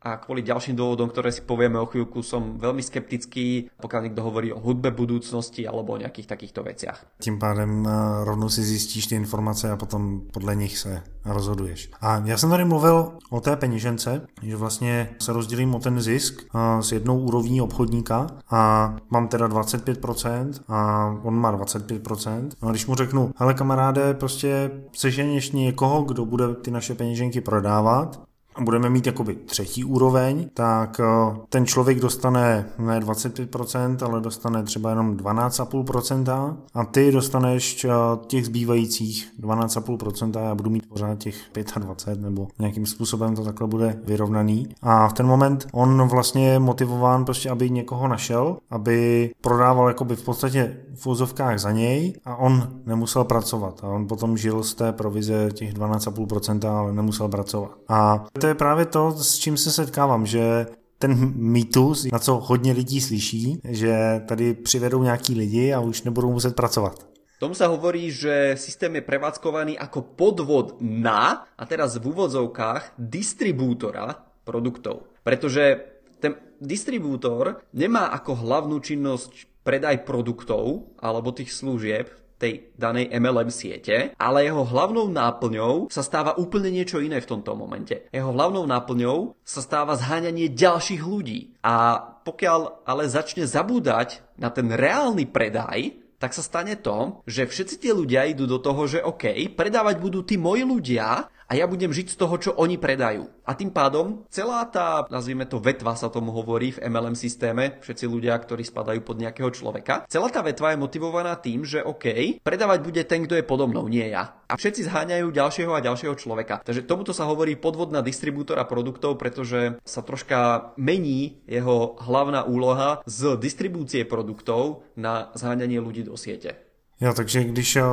a 0.01 0.17
kvôli 0.17 0.41
ďalším 0.41 0.73
dôvodom, 0.73 1.13
ktoré 1.13 1.29
si 1.29 1.45
povieme 1.45 1.77
o 1.77 1.85
chvíľku, 1.85 2.25
som 2.25 2.57
veľmi 2.57 2.81
skeptický, 2.81 3.69
pokiaľ 3.77 4.01
niekto 4.01 4.25
hovorí 4.25 4.49
o 4.49 4.59
hudbe 4.59 4.89
budúcnosti 4.91 5.63
alebo 5.69 5.93
o 5.93 6.01
nejakých 6.01 6.27
takýchto 6.27 6.65
veciach. 6.65 7.05
Tím 7.21 7.39
pádem 7.39 7.85
eh, 7.85 7.91
rovnou 8.25 8.49
si 8.49 8.63
zjistíš 8.63 9.07
ty 9.07 9.15
informace 9.15 9.71
a 9.71 9.77
potom 9.77 10.21
podle 10.33 10.55
nich 10.55 10.77
se 10.77 11.03
rozhoduješ. 11.25 11.89
A 12.01 12.21
já 12.25 12.37
jsem 12.37 12.49
tady 12.49 12.65
mluvil 12.65 13.13
o 13.29 13.39
té 13.39 13.55
peněžence, 13.55 14.21
že 14.41 14.55
vlastně 14.55 15.09
se 15.19 15.33
rozdělím 15.33 15.75
o 15.75 15.79
ten 15.79 16.01
zisk 16.01 16.43
eh, 16.43 16.83
s 16.83 16.91
jednou 16.91 17.19
úrovní 17.19 17.61
obchodníka 17.61 18.27
a 18.49 18.95
mám 19.09 19.27
teda 19.27 19.47
25% 19.47 20.53
a 20.67 21.05
on 21.23 21.35
má 21.35 21.57
25%. 21.57 22.49
No 22.61 22.67
a 22.67 22.71
když 22.71 22.87
mu 22.87 22.95
řeknu, 22.95 23.31
hele 23.35 23.53
kamaráde, 23.53 24.13
prostě 24.13 24.71
seženeš 24.93 25.51
někoho, 25.51 26.03
kdo 26.03 26.25
bude 26.25 26.55
ty 26.55 26.71
naše 26.71 26.95
peněženky 26.95 27.41
prodávat, 27.41 28.21
budeme 28.63 28.89
mít 28.89 29.05
jakoby 29.05 29.35
třetí 29.35 29.83
úroveň, 29.83 30.49
tak 30.53 30.99
eh, 30.99 31.37
ten 31.49 31.65
člověk 31.65 31.99
dostane 31.99 32.65
ne 32.79 32.99
25%, 32.99 33.97
ale 34.05 34.21
dostane 34.21 34.63
třeba 34.63 34.89
jenom 34.89 35.17
12,5% 35.17 36.55
a 36.73 36.85
ty 36.85 37.11
dostaneš 37.11 37.85
eh, 37.85 37.89
těch 38.27 38.45
zbývajících 38.45 39.33
12,5% 39.41 40.39
a 40.39 40.41
já 40.41 40.55
budu 40.55 40.69
mít 40.69 40.89
pořád 40.89 41.17
těch 41.17 41.35
25 41.77 42.21
nebo 42.21 42.47
nějakým 42.59 42.85
způsobem 42.85 43.35
to 43.35 43.43
takhle 43.43 43.67
bude 43.67 43.99
vyrovnaný. 44.05 44.67
A 44.81 45.07
v 45.07 45.13
ten 45.13 45.25
moment 45.25 45.67
on 45.73 46.07
vlastně 46.07 46.47
je 46.49 46.59
motivován 46.59 47.25
prostě, 47.25 47.49
aby 47.49 47.69
někoho 47.69 48.07
našel, 48.07 48.57
aby 48.69 49.31
prodával 49.41 49.87
jakoby 49.87 50.15
v 50.15 50.23
podstatě 50.23 50.77
v 50.95 51.07
úzovkách 51.07 51.59
za 51.59 51.71
něj 51.71 52.13
a 52.25 52.35
on 52.35 52.69
nemusel 52.85 53.23
pracovat. 53.23 53.79
A 53.83 53.87
on 53.87 54.07
potom 54.07 54.37
žil 54.37 54.63
z 54.63 54.73
té 54.73 54.91
provize 54.91 55.49
těch 55.53 55.73
12,5%, 55.73 56.77
ale 56.77 56.93
nemusel 56.93 57.27
pracovat. 57.27 57.71
A 57.87 58.25
to 58.39 58.47
je 58.47 58.50
právě 58.55 58.85
to, 58.85 59.11
s 59.11 59.37
čím 59.37 59.57
se 59.57 59.71
setkávám, 59.71 60.25
že 60.25 60.65
ten 60.97 61.33
mýtus, 61.35 62.05
na 62.11 62.19
co 62.19 62.35
hodně 62.35 62.71
lidí 62.71 63.01
slyší, 63.01 63.61
že 63.63 64.21
tady 64.27 64.53
přivedou 64.53 65.03
nějaký 65.03 65.33
lidi 65.35 65.73
a 65.73 65.79
už 65.79 66.03
nebudou 66.03 66.31
muset 66.31 66.55
pracovat. 66.55 67.11
Tomu 67.41 67.57
sa 67.57 67.73
hovorí, 67.73 68.13
že 68.13 68.53
systém 68.53 69.01
je 69.01 69.01
prevádzkovaný 69.01 69.73
ako 69.73 70.13
podvod 70.13 70.77
na, 70.77 71.49
a 71.57 71.63
teraz 71.65 71.97
v 71.97 72.13
úvodzovkách, 72.13 73.01
distribútora 73.01 74.13
produktov. 74.45 75.09
Pretože 75.25 75.81
ten 76.21 76.37
distribútor 76.61 77.65
nemá 77.73 78.13
ako 78.13 78.45
hlavnú 78.45 78.77
činnosť 78.77 79.65
predaj 79.65 80.05
produktov 80.05 80.93
alebo 81.01 81.33
tých 81.33 81.49
služieb, 81.49 82.13
tej 82.41 82.73
danej 82.73 83.13
MLM 83.13 83.53
siete, 83.53 84.17
ale 84.17 84.49
jeho 84.49 84.65
hlavnou 84.65 85.05
náplňou 85.13 85.93
sa 85.93 86.01
stáva 86.01 86.33
úplne 86.41 86.73
niečo 86.73 86.97
iné 86.97 87.21
v 87.21 87.29
tomto 87.29 87.53
momente. 87.53 88.09
Jeho 88.09 88.33
hlavnou 88.33 88.65
náplňou 88.65 89.37
sa 89.45 89.61
stáva 89.61 89.93
zháňanie 89.93 90.49
ďalších 90.49 91.05
ľudí. 91.05 91.53
A 91.61 92.01
pokiaľ 92.25 92.85
ale 92.89 93.05
začne 93.05 93.45
zabúdať 93.45 94.25
na 94.41 94.49
ten 94.49 94.73
reálny 94.73 95.29
predaj, 95.29 96.01
tak 96.21 96.37
sa 96.37 96.45
stane 96.45 96.77
to, 96.77 97.25
že 97.25 97.49
všetci 97.49 97.81
tie 97.81 97.93
ľudia 97.97 98.29
idú 98.29 98.45
do 98.45 98.61
toho, 98.61 98.85
že 98.85 99.01
OK, 99.01 99.57
predávať 99.57 99.97
budú 99.97 100.21
tí 100.21 100.37
moji 100.37 100.61
ľudia 100.61 101.25
a 101.51 101.59
ja 101.59 101.67
budem 101.67 101.91
žiť 101.91 102.15
z 102.15 102.19
toho, 102.19 102.35
čo 102.39 102.55
oni 102.55 102.79
predajú. 102.79 103.27
A 103.43 103.51
tým 103.59 103.75
pádom 103.75 104.23
celá 104.31 104.63
tá, 104.71 105.03
nazvime 105.11 105.43
to 105.43 105.59
vetva 105.59 105.99
sa 105.99 106.07
tomu 106.07 106.31
hovorí 106.31 106.71
v 106.71 106.87
MLM 106.87 107.19
systéme, 107.19 107.83
všetci 107.83 108.07
ľudia, 108.07 108.39
ktorí 108.39 108.63
spadajú 108.63 109.03
pod 109.03 109.19
nejakého 109.19 109.51
človeka, 109.51 110.07
celá 110.07 110.31
tá 110.31 110.39
vetva 110.39 110.71
je 110.71 110.79
motivovaná 110.79 111.35
tým, 111.35 111.67
že 111.67 111.83
OK, 111.83 112.39
predávať 112.39 112.79
bude 112.79 113.03
ten, 113.03 113.27
kto 113.27 113.35
je 113.35 113.43
podo 113.43 113.67
mnou, 113.67 113.91
nie 113.91 114.07
ja. 114.07 114.39
A 114.47 114.55
všetci 114.55 114.87
zháňajú 114.87 115.27
ďalšieho 115.27 115.75
a 115.75 115.83
ďalšieho 115.83 116.15
človeka. 116.15 116.63
Takže 116.63 116.87
tomuto 116.87 117.11
sa 117.11 117.27
hovorí 117.27 117.59
podvod 117.59 117.91
na 117.91 117.99
distribútora 117.99 118.63
produktov, 118.63 119.19
pretože 119.19 119.75
sa 119.83 119.99
troška 119.99 120.71
mení 120.79 121.43
jeho 121.51 121.99
hlavná 121.99 122.47
úloha 122.47 123.03
z 123.03 123.35
distribúcie 123.35 124.07
produktov 124.07 124.87
na 124.95 125.35
zháňanie 125.35 125.83
ľudí 125.83 126.07
do 126.07 126.15
siete. 126.15 126.70
Jo, 127.01 127.13
takže 127.13 127.43
když 127.43 127.75
eh, 127.75 127.83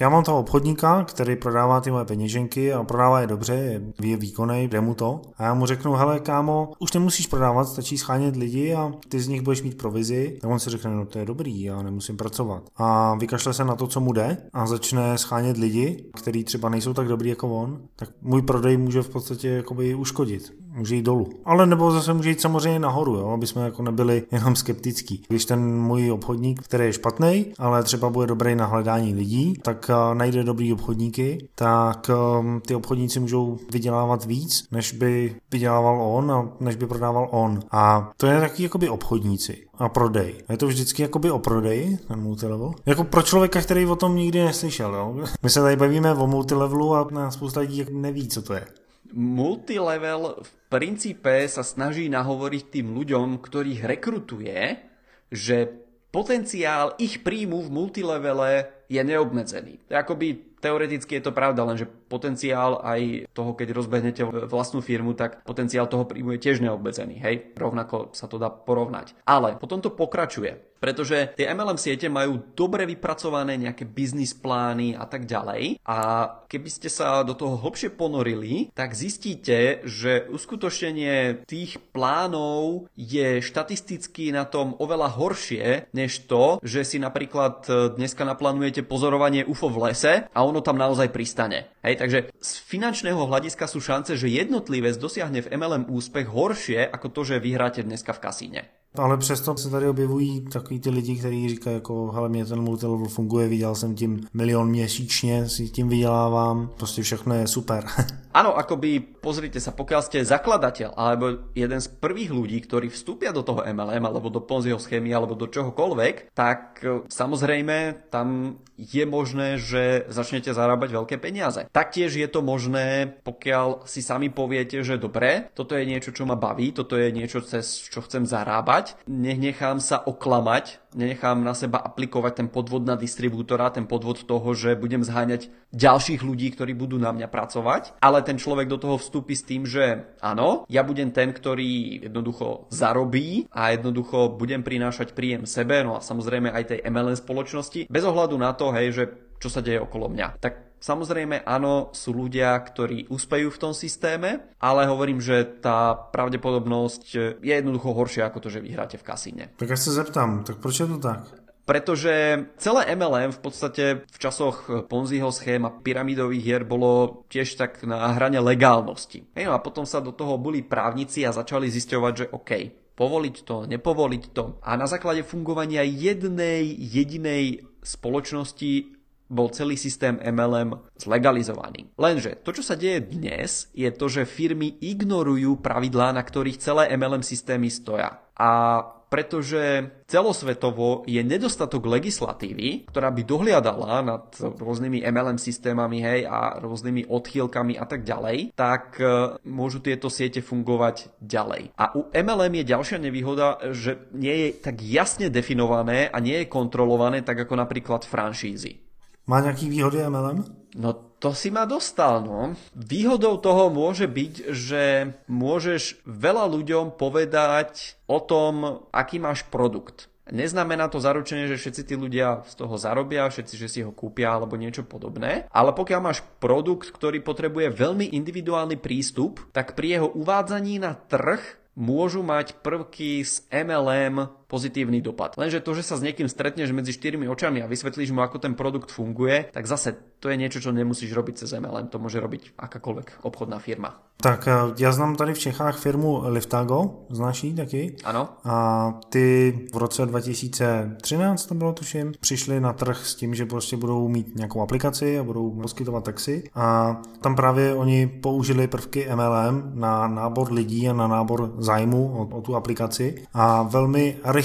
já 0.00 0.08
mám 0.08 0.24
toho 0.24 0.38
obchodníka, 0.38 1.04
který 1.04 1.36
prodává 1.36 1.80
ty 1.80 1.90
moje 1.90 2.04
peněženky 2.04 2.72
a 2.72 2.84
prodává 2.84 3.20
je 3.20 3.26
dobře, 3.26 3.54
je, 3.54 3.82
je 4.02 4.16
výkonný, 4.16 4.68
jde 4.68 4.80
mu 4.80 4.94
to. 4.94 5.20
A 5.36 5.44
já 5.44 5.54
mu 5.54 5.66
řeknu, 5.66 5.92
hele 5.92 6.20
kámo, 6.20 6.72
už 6.78 6.92
nemusíš 6.92 7.26
prodávat, 7.26 7.64
stačí 7.64 7.98
schánět 7.98 8.36
lidi 8.36 8.74
a 8.74 8.92
ty 9.08 9.20
z 9.20 9.28
nich 9.28 9.42
budeš 9.42 9.62
mít 9.62 9.78
provizi. 9.78 10.38
A 10.44 10.48
on 10.48 10.58
si 10.58 10.70
řekne, 10.70 10.90
no 10.90 11.06
to 11.06 11.18
je 11.18 11.24
dobrý, 11.24 11.62
já 11.62 11.82
nemusím 11.82 12.16
pracovat. 12.16 12.62
A 12.76 13.14
vykašle 13.14 13.54
se 13.54 13.64
na 13.64 13.76
to, 13.76 13.86
co 13.86 14.00
mu 14.00 14.12
jde 14.12 14.36
a 14.52 14.66
začne 14.66 15.18
schánět 15.18 15.56
lidi, 15.56 16.04
kteří 16.16 16.44
třeba 16.44 16.68
nejsou 16.68 16.94
tak 16.94 17.08
dobrý 17.08 17.30
jako 17.30 17.48
on, 17.48 17.80
tak 17.96 18.08
můj 18.22 18.42
prodej 18.42 18.76
může 18.76 19.02
v 19.02 19.08
podstatě 19.08 19.48
jakoby 19.48 19.94
uškodit 19.94 20.63
může 20.74 20.96
jít 20.96 21.02
dolů. 21.02 21.28
Ale 21.44 21.66
nebo 21.66 21.90
zase 21.90 22.14
může 22.14 22.28
jít 22.28 22.40
samozřejmě 22.40 22.78
nahoru, 22.78 23.14
jo, 23.14 23.28
aby 23.28 23.46
jsme 23.46 23.64
jako 23.64 23.82
nebyli 23.82 24.22
jenom 24.32 24.56
skeptický. 24.56 25.22
Když 25.28 25.44
ten 25.44 25.80
můj 25.80 26.10
obchodník, 26.10 26.62
který 26.62 26.84
je 26.84 26.92
špatný, 26.92 27.46
ale 27.58 27.82
třeba 27.82 28.10
bude 28.10 28.26
dobrý 28.26 28.54
na 28.54 28.66
hledání 28.66 29.14
lidí, 29.14 29.54
tak 29.62 29.90
uh, 29.90 30.14
najde 30.14 30.44
dobrý 30.44 30.72
obchodníky, 30.72 31.48
tak 31.54 32.10
um, 32.38 32.60
ty 32.66 32.74
obchodníci 32.74 33.20
můžou 33.20 33.58
vydělávat 33.72 34.24
víc, 34.24 34.68
než 34.72 34.92
by 34.92 35.36
vydělával 35.50 36.02
on 36.02 36.32
a 36.32 36.48
než 36.60 36.76
by 36.76 36.86
prodával 36.86 37.28
on. 37.30 37.60
A 37.70 38.12
to 38.16 38.26
je 38.26 38.40
taky 38.40 38.62
jakoby 38.62 38.88
obchodníci 38.88 39.56
a 39.78 39.88
prodej. 39.88 40.34
Je 40.48 40.56
to 40.56 40.66
vždycky 40.66 41.02
jakoby 41.02 41.30
o 41.30 41.38
prodeji, 41.38 41.98
ten 42.08 42.20
multilevel. 42.20 42.72
Jako 42.86 43.04
pro 43.04 43.22
člověka, 43.22 43.60
který 43.60 43.86
o 43.86 43.96
tom 43.96 44.16
nikdy 44.16 44.44
neslyšel, 44.44 44.94
jo. 44.94 45.16
My 45.42 45.50
se 45.50 45.60
tady 45.60 45.76
bavíme 45.76 46.14
o 46.14 46.26
multilevelu 46.26 46.94
a 46.94 47.30
spousta 47.30 47.60
lidí 47.60 47.86
neví, 47.90 48.28
co 48.28 48.42
to 48.42 48.54
je 48.54 48.66
multilevel 49.12 50.40
v 50.40 50.50
princípe 50.72 51.44
sa 51.50 51.60
snaží 51.60 52.08
nahovoriť 52.08 52.64
tým 52.80 52.96
ľuďom, 52.96 53.42
ktorých 53.42 53.82
rekrutuje, 53.84 54.80
že 55.28 55.70
potenciál 56.14 56.94
ich 57.02 57.26
príjmu 57.26 57.58
v 57.66 57.68
multilevele 57.74 58.52
je 58.86 59.02
neobmedzený. 59.02 59.82
Akoby 59.90 60.53
teoreticky 60.64 61.20
je 61.20 61.28
to 61.28 61.36
pravda, 61.36 61.68
lenže 61.68 61.84
potenciál 61.84 62.80
aj 62.80 63.28
toho, 63.36 63.52
keď 63.52 63.76
rozbehnete 63.76 64.24
vlastnú 64.48 64.80
firmu, 64.80 65.12
tak 65.12 65.44
potenciál 65.44 65.84
toho 65.84 66.08
príjmu 66.08 66.40
je 66.40 66.44
tiež 66.48 66.64
neobmedzený. 66.64 67.20
Hej, 67.20 67.52
rovnako 67.52 68.16
sa 68.16 68.24
to 68.24 68.40
dá 68.40 68.48
porovnať. 68.48 69.12
Ale 69.28 69.60
potom 69.60 69.84
to 69.84 69.92
pokračuje 69.92 70.74
pretože 70.84 71.32
tie 71.40 71.48
MLM 71.48 71.80
siete 71.80 72.12
majú 72.12 72.52
dobre 72.52 72.84
vypracované 72.84 73.56
nejaké 73.56 73.88
biznis 73.88 74.36
plány 74.36 74.92
a 74.92 75.08
tak 75.08 75.24
ďalej 75.24 75.80
a 75.80 75.98
keby 76.44 76.68
ste 76.68 76.92
sa 76.92 77.24
do 77.24 77.32
toho 77.32 77.56
hlbšie 77.56 77.96
ponorili, 77.96 78.68
tak 78.76 78.92
zistíte, 78.92 79.80
že 79.88 80.28
uskutočnenie 80.28 81.48
tých 81.48 81.80
plánov 81.96 82.92
je 83.00 83.40
štatisticky 83.40 84.28
na 84.28 84.44
tom 84.44 84.76
oveľa 84.76 85.16
horšie, 85.16 85.88
než 85.96 86.28
to, 86.28 86.60
že 86.60 86.84
si 86.84 87.00
napríklad 87.00 87.64
dneska 87.96 88.28
naplánujete 88.28 88.84
pozorovanie 88.84 89.48
UFO 89.48 89.72
v 89.72 89.88
lese 89.88 90.28
a 90.28 90.38
ono 90.44 90.53
tam 90.60 90.78
naozaj 90.78 91.08
pristane. 91.08 91.72
Hej, 91.82 91.98
takže 91.98 92.18
z 92.38 92.50
finančného 92.68 93.24
hľadiska 93.26 93.66
sú 93.66 93.80
šance, 93.80 94.14
že 94.14 94.30
jednotlivec 94.30 94.98
dosiahne 95.00 95.42
v 95.42 95.50
MLM 95.54 95.88
úspech 95.88 96.28
horšie 96.28 96.86
ako 96.90 97.06
to, 97.10 97.20
že 97.24 97.42
vyhráte 97.42 97.82
dneska 97.82 98.12
v 98.12 98.22
kasíne. 98.22 98.62
Ale 98.96 99.16
přesto 99.16 99.56
se 99.56 99.70
tady 99.70 99.88
objevují 99.88 100.40
takový 100.40 100.80
ty 100.80 100.90
lidi, 100.90 101.16
kteří 101.16 101.48
říkají 101.48 101.74
jako, 101.74 102.12
hele, 102.14 102.28
mě 102.28 102.44
ten 102.44 102.60
multilevel 102.60 103.08
funguje, 103.08 103.48
viděl 103.48 103.74
jsem 103.74 103.94
tím 103.94 104.20
milion 104.34 104.68
měsíčně, 104.68 105.48
si 105.48 105.68
tím 105.68 105.88
vydělávám, 105.88 106.70
prostě 106.76 107.02
všechno 107.02 107.34
je 107.34 107.46
super. 107.46 107.84
Áno, 108.34 108.50
akoby, 108.58 108.98
pozrite 109.22 109.62
sa, 109.62 109.70
pokiaľ 109.70 110.00
ste 110.02 110.26
zakladateľ 110.26 110.98
alebo 110.98 111.54
jeden 111.54 111.78
z 111.78 111.86
prvých 111.86 112.34
ľudí, 112.34 112.58
ktorí 112.66 112.90
vstúpia 112.90 113.30
do 113.30 113.46
toho 113.46 113.62
MLM 113.62 114.02
alebo 114.02 114.26
do 114.26 114.42
Ponziho 114.42 114.74
schémy 114.74 115.14
alebo 115.14 115.38
do 115.38 115.46
čohokoľvek, 115.46 116.34
tak 116.34 116.82
e, 116.82 117.06
samozrejme 117.06 118.10
tam 118.10 118.58
je 118.74 119.04
možné, 119.06 119.56
že 119.62 120.06
začnete 120.10 120.50
zarábať 120.50 120.90
veľké 120.90 121.16
peniaze. 121.22 121.66
Taktiež 121.70 122.18
je 122.18 122.26
to 122.26 122.42
možné, 122.42 123.18
pokiaľ 123.22 123.86
si 123.86 124.02
sami 124.02 124.30
poviete, 124.30 124.82
že 124.82 124.98
dobre, 124.98 125.50
toto 125.54 125.78
je 125.78 125.86
niečo, 125.86 126.10
čo 126.10 126.26
ma 126.26 126.34
baví, 126.34 126.74
toto 126.74 126.98
je 126.98 127.14
niečo, 127.14 127.42
cez 127.42 127.86
čo 127.86 128.02
chcem 128.02 128.26
zarábať. 128.26 128.98
Nenechám 129.06 129.78
sa 129.78 130.02
oklamať, 130.02 130.94
nenechám 130.94 131.42
na 131.42 131.54
seba 131.54 131.82
aplikovať 131.82 132.42
ten 132.42 132.48
podvod 132.50 132.86
na 132.86 132.98
distribútora, 132.98 133.74
ten 133.74 133.86
podvod 133.86 134.26
toho, 134.26 134.54
že 134.54 134.78
budem 134.78 135.02
zháňať 135.02 135.50
ďalších 135.74 136.22
ľudí, 136.22 136.54
ktorí 136.54 136.72
budú 136.74 136.98
na 137.02 137.10
mňa 137.10 137.26
pracovať, 137.26 137.98
ale 137.98 138.22
ten 138.22 138.38
človek 138.38 138.70
do 138.70 138.78
toho 138.78 138.96
vstúpi 138.98 139.34
s 139.34 139.42
tým, 139.42 139.66
že 139.66 140.06
áno, 140.22 140.62
ja 140.70 140.86
budem 140.86 141.10
ten, 141.10 141.34
ktorý 141.34 142.06
jednoducho 142.06 142.70
zarobí 142.70 143.50
a 143.50 143.74
jednoducho 143.74 144.38
budem 144.38 144.62
prinášať 144.62 145.18
príjem 145.18 145.44
sebe, 145.50 145.82
no 145.82 145.98
a 145.98 146.00
samozrejme 146.00 146.54
aj 146.54 146.64
tej 146.70 146.80
MLM 146.86 147.18
spoločnosti, 147.18 147.90
bez 147.90 148.04
ohľadu 148.06 148.38
na 148.38 148.54
to, 148.54 148.63
hej, 148.72 148.94
že 148.94 149.04
čo 149.42 149.52
sa 149.52 149.60
deje 149.60 149.82
okolo 149.82 150.08
mňa. 150.08 150.40
Tak 150.40 150.64
Samozrejme, 150.84 151.48
áno, 151.48 151.88
sú 151.96 152.12
ľudia, 152.12 152.52
ktorí 152.60 153.08
uspejú 153.08 153.48
v 153.48 153.56
tom 153.56 153.72
systéme, 153.72 154.52
ale 154.60 154.84
hovorím, 154.84 155.16
že 155.16 155.64
tá 155.64 155.96
pravdepodobnosť 155.96 157.04
je 157.40 157.52
jednoducho 157.56 157.96
horšia 157.96 158.28
ako 158.28 158.44
to, 158.44 158.48
že 158.52 158.60
vyhráte 158.60 159.00
v 159.00 159.06
kasíne. 159.08 159.44
Tak 159.56 159.72
ja 159.72 159.80
sa 159.80 159.96
zeptám, 159.96 160.44
tak 160.44 160.60
proč 160.60 160.84
je 160.84 160.88
to 160.92 161.00
tak? 161.00 161.24
Pretože 161.64 162.44
celé 162.60 162.92
MLM 162.92 163.32
v 163.32 163.40
podstate 163.40 163.84
v 164.04 164.18
časoch 164.20 164.84
Ponziho 164.84 165.32
schém 165.32 165.64
a 165.64 165.72
pyramidových 165.72 166.44
hier 166.44 166.62
bolo 166.68 167.24
tiež 167.32 167.56
tak 167.56 167.80
na 167.88 168.12
hrane 168.12 168.36
legálnosti. 168.36 169.24
No 169.32 169.56
a 169.56 169.64
potom 169.64 169.88
sa 169.88 170.04
do 170.04 170.12
toho 170.12 170.36
boli 170.36 170.60
právnici 170.60 171.24
a 171.24 171.32
začali 171.32 171.72
zisťovať, 171.72 172.12
že 172.12 172.28
OK, 172.28 172.52
povoliť 172.92 173.36
to, 173.48 173.64
nepovoliť 173.64 174.24
to. 174.36 174.60
A 174.60 174.76
na 174.76 174.84
základe 174.84 175.24
fungovania 175.26 175.82
jednej 175.88 176.68
jedinej 176.68 177.64
spoločnosti 177.84 178.96
bol 179.28 179.48
celý 179.52 179.80
systém 179.80 180.20
MLM 180.20 180.76
zlegalizovaný. 181.00 181.92
Lenže 181.96 182.40
to, 182.44 182.52
čo 182.52 182.62
sa 182.64 182.76
deje 182.76 183.02
dnes, 183.08 183.72
je 183.72 183.88
to, 183.88 184.06
že 184.08 184.28
firmy 184.28 184.76
ignorujú 184.84 185.64
pravidlá, 185.64 186.12
na 186.12 186.20
ktorých 186.20 186.60
celé 186.60 186.92
MLM 186.92 187.24
systémy 187.24 187.72
stoja. 187.72 188.20
A 188.36 188.80
pretože 189.08 189.90
celosvetovo 190.08 191.06
je 191.08 191.20
nedostatok 191.20 191.86
legislatívy, 191.86 192.88
ktorá 192.88 193.10
by 193.10 193.22
dohliadala 193.22 194.02
nad 194.04 194.24
rôznymi 194.38 195.04
MLM 195.04 195.38
systémami 195.38 196.02
hej, 196.02 196.26
a 196.28 196.58
rôznymi 196.60 197.06
odchýlkami 197.08 197.78
a 197.78 197.84
tak 197.86 198.02
ďalej, 198.02 198.56
tak 198.56 198.98
e, 198.98 199.38
môžu 199.46 199.80
tieto 199.84 200.08
siete 200.08 200.40
fungovať 200.40 201.14
ďalej. 201.22 201.72
A 201.78 201.94
u 201.94 202.10
MLM 202.10 202.64
je 202.64 202.70
ďalšia 202.70 202.98
nevýhoda, 203.00 203.60
že 203.72 204.10
nie 204.14 204.34
je 204.34 204.48
tak 204.58 204.80
jasne 204.82 205.28
definované 205.28 206.08
a 206.08 206.18
nie 206.18 206.44
je 206.44 206.52
kontrolované 206.52 207.22
tak 207.22 207.44
ako 207.44 207.54
napríklad 207.58 208.06
franšízy. 208.06 208.84
Má 209.24 209.40
nejaký 209.40 209.72
výhody 209.72 210.04
MLM? 210.04 210.63
No 210.74 210.90
to 211.22 211.30
si 211.30 211.54
ma 211.54 211.64
dostal, 211.70 212.26
no. 212.26 212.58
Výhodou 212.74 213.38
toho 213.38 213.70
môže 213.70 214.10
byť, 214.10 214.50
že 214.50 215.14
môžeš 215.30 216.02
veľa 216.02 216.50
ľuďom 216.50 216.98
povedať 216.98 217.94
o 218.10 218.18
tom, 218.18 218.82
aký 218.90 219.22
máš 219.22 219.46
produkt. 219.46 220.10
Neznamená 220.24 220.88
to 220.88 221.04
zaručenie, 221.04 221.44
že 221.46 221.60
všetci 221.60 221.82
tí 221.84 221.94
ľudia 222.00 222.48
z 222.48 222.54
toho 222.56 222.74
zarobia, 222.80 223.28
všetci, 223.28 223.54
že 223.60 223.68
si 223.68 223.80
ho 223.84 223.92
kúpia 223.92 224.32
alebo 224.32 224.56
niečo 224.56 224.80
podobné, 224.80 225.44
ale 225.52 225.76
pokiaľ 225.76 226.00
máš 226.00 226.24
produkt, 226.40 226.88
ktorý 226.90 227.20
potrebuje 227.20 227.68
veľmi 227.68 228.16
individuálny 228.16 228.80
prístup, 228.80 229.44
tak 229.52 229.76
pri 229.76 230.00
jeho 230.00 230.08
uvádzaní 230.16 230.80
na 230.80 230.96
trh 230.96 231.44
môžu 231.76 232.24
mať 232.24 232.56
prvky 232.64 233.20
z 233.20 233.44
MLM 233.52 234.43
pozitívny 234.54 235.02
dopad. 235.02 235.34
Lenže 235.34 235.58
to, 235.58 235.74
že 235.74 235.82
sa 235.82 235.98
s 235.98 236.06
niekým 236.06 236.30
stretneš 236.30 236.70
medzi 236.70 236.94
štyrmi 236.94 237.26
očami 237.26 237.58
a 237.58 237.66
vysvetlíš 237.66 238.14
mu, 238.14 238.22
ako 238.22 238.38
ten 238.38 238.54
produkt 238.54 238.94
funguje, 238.94 239.50
tak 239.50 239.66
zase 239.66 239.98
to 240.22 240.30
je 240.30 240.38
niečo, 240.38 240.62
čo 240.62 240.70
nemusíš 240.70 241.10
robiť 241.10 241.42
cez 241.42 241.52
MLM, 241.58 241.90
to 241.90 241.98
môže 241.98 242.22
robiť 242.22 242.54
akákoľvek 242.54 243.26
obchodná 243.26 243.58
firma. 243.58 243.98
Tak 244.16 244.48
eh, 244.48 244.52
já 244.78 244.92
znám 244.92 245.16
tady 245.16 245.34
v 245.34 245.38
Čechách 245.38 245.78
firmu 245.78 246.22
Liftago, 246.24 247.04
znáš 247.10 247.44
ji 247.44 247.54
taky? 247.54 247.96
Ano. 248.04 248.28
A 248.44 248.94
ty 249.08 249.58
v 249.72 249.76
roce 249.76 250.06
2013, 250.06 251.46
to 251.46 251.54
bylo 251.54 251.72
tuším, 251.72 252.12
přišli 252.20 252.60
na 252.60 252.72
trh 252.72 253.06
s 253.06 253.14
tím, 253.14 253.34
že 253.34 253.46
prostě 253.46 253.76
budou 253.76 254.08
mít 254.08 254.36
nějakou 254.36 254.60
aplikaci 254.60 255.18
a 255.18 255.22
budou 255.22 255.50
poskytovat 255.50 256.04
taxi 256.04 256.44
a 256.54 256.96
tam 257.20 257.36
právě 257.36 257.74
oni 257.74 258.06
použili 258.06 258.66
prvky 258.66 259.08
MLM 259.14 259.72
na 259.74 260.08
nábor 260.08 260.52
lidí 260.52 260.88
a 260.88 260.92
na 260.92 261.08
nábor 261.08 261.54
zájmu 261.58 262.12
o, 262.16 262.38
o 262.38 262.40
tu 262.40 262.56
aplikaci 262.56 263.22
a 263.34 263.62
velmi 263.62 264.16
rychle 264.24 264.43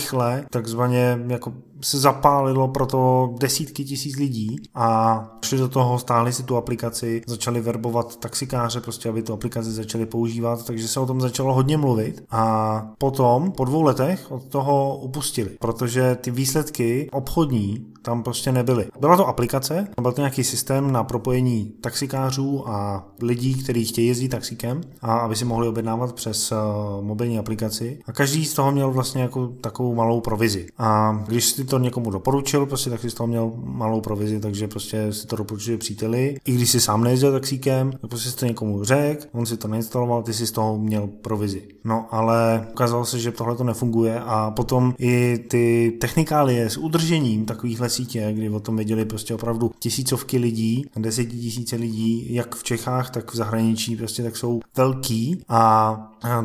takzvaně 0.50 1.20
jako 1.28 1.54
se 1.82 2.00
zapálilo 2.00 2.68
pro 2.68 2.86
to 2.86 3.34
desítky 3.40 3.84
tisíc 3.84 4.16
lidí 4.16 4.56
a 4.76 5.26
šli 5.46 5.58
do 5.58 5.70
toho, 5.70 6.00
stáhli 6.00 6.34
si 6.34 6.44
tu 6.44 6.58
aplikaci, 6.58 7.22
začali 7.28 7.62
verbovat 7.62 8.16
taxikáře, 8.16 8.82
prostě 8.82 9.10
aby 9.10 9.24
tu 9.24 9.34
aplikaci 9.34 9.72
začali 9.72 10.06
používat, 10.06 10.66
takže 10.66 10.88
se 10.88 11.00
o 11.00 11.06
tom 11.06 11.22
začalo 11.22 11.54
hodně 11.54 11.78
mluvit 11.78 12.24
a 12.32 12.82
potom 12.98 13.52
po 13.52 13.66
dvou 13.66 13.82
letech 13.82 14.32
od 14.32 14.44
toho 14.44 14.98
upustili, 14.98 15.50
protože 15.60 16.18
ty 16.22 16.32
výsledky 16.32 17.10
obchodní 17.12 17.86
tam 18.02 18.24
prostě 18.24 18.52
nebyly. 18.52 18.88
Byla 19.00 19.18
to 19.18 19.28
aplikace, 19.28 19.88
byl 20.02 20.12
to 20.12 20.22
nějaký 20.22 20.44
systém 20.44 20.92
na 20.92 21.04
propojení 21.04 21.74
taxikářů 21.82 22.70
a 22.70 23.08
lidí, 23.22 23.64
kteří 23.64 23.86
chtějí 23.86 24.08
jezdit 24.08 24.30
taxíkem 24.30 24.82
a 25.02 25.18
aby 25.18 25.36
si 25.36 25.46
mohli 25.46 25.68
objednávat 25.68 26.14
přes 26.14 26.52
uh, 26.52 26.58
mobilní 27.06 27.40
aplikaci 27.40 28.00
a 28.06 28.12
každý 28.12 28.46
z 28.46 28.54
toho 28.54 28.72
měl 28.72 28.92
vlastně 28.92 29.22
jako 29.22 29.48
takovou 29.48 29.96
malou 29.96 30.22
provizi. 30.22 30.68
A 30.78 31.20
když 31.28 31.46
si 31.46 31.66
to 31.70 31.80
někomu 31.80 32.12
doporučil, 32.12 32.66
prostě 32.66 32.90
tak 32.90 33.02
si 33.02 33.10
z 33.10 33.14
toho 33.14 33.28
měl 33.28 33.52
malou 33.64 34.02
provizi, 34.02 34.40
takže 34.40 34.68
prostě 34.68 35.14
si 35.14 35.28
to 35.28 35.36
doporučuje 35.36 35.78
příteli. 35.78 36.38
I 36.46 36.52
když 36.52 36.72
si 36.72 36.82
sám 36.82 37.04
nejezdil 37.04 37.32
taxíkem, 37.32 37.92
tak 37.92 38.10
prostě 38.10 38.30
si 38.30 38.36
to 38.36 38.46
někomu 38.46 38.84
řekl, 38.84 39.26
on 39.32 39.46
si 39.46 39.58
to 39.58 39.68
nainstaloval, 39.68 40.24
ty 40.24 40.34
si 40.34 40.48
z 40.48 40.52
toho 40.52 40.78
měl 40.78 41.08
provizi. 41.08 41.64
No 41.84 42.06
ale 42.12 42.68
ukázalo 42.72 43.06
se, 43.06 43.20
že 43.20 43.32
tohle 43.32 43.56
to 43.56 43.64
nefunguje 43.64 44.20
a 44.20 44.52
potom 44.52 44.94
i 45.00 45.38
ty 45.48 45.98
technikálie 46.02 46.70
s 46.70 46.78
udržením 46.78 47.46
takovýchhle 47.46 47.90
sítě, 47.90 48.30
kdy 48.34 48.50
o 48.50 48.60
tom 48.60 48.76
věděli 48.76 49.06
prostě 49.06 49.34
opravdu 49.36 49.72
tisícovky 49.80 50.38
lidí, 50.38 50.86
desetitisíce 50.98 51.76
lidí, 51.76 52.34
jak 52.34 52.56
v 52.56 52.64
Čechách, 52.64 53.10
tak 53.10 53.32
v 53.32 53.36
zahraničí, 53.36 53.96
prostě 53.96 54.24
tak 54.24 54.38
jsou 54.38 54.60
velký 54.78 55.44
a 55.50 55.96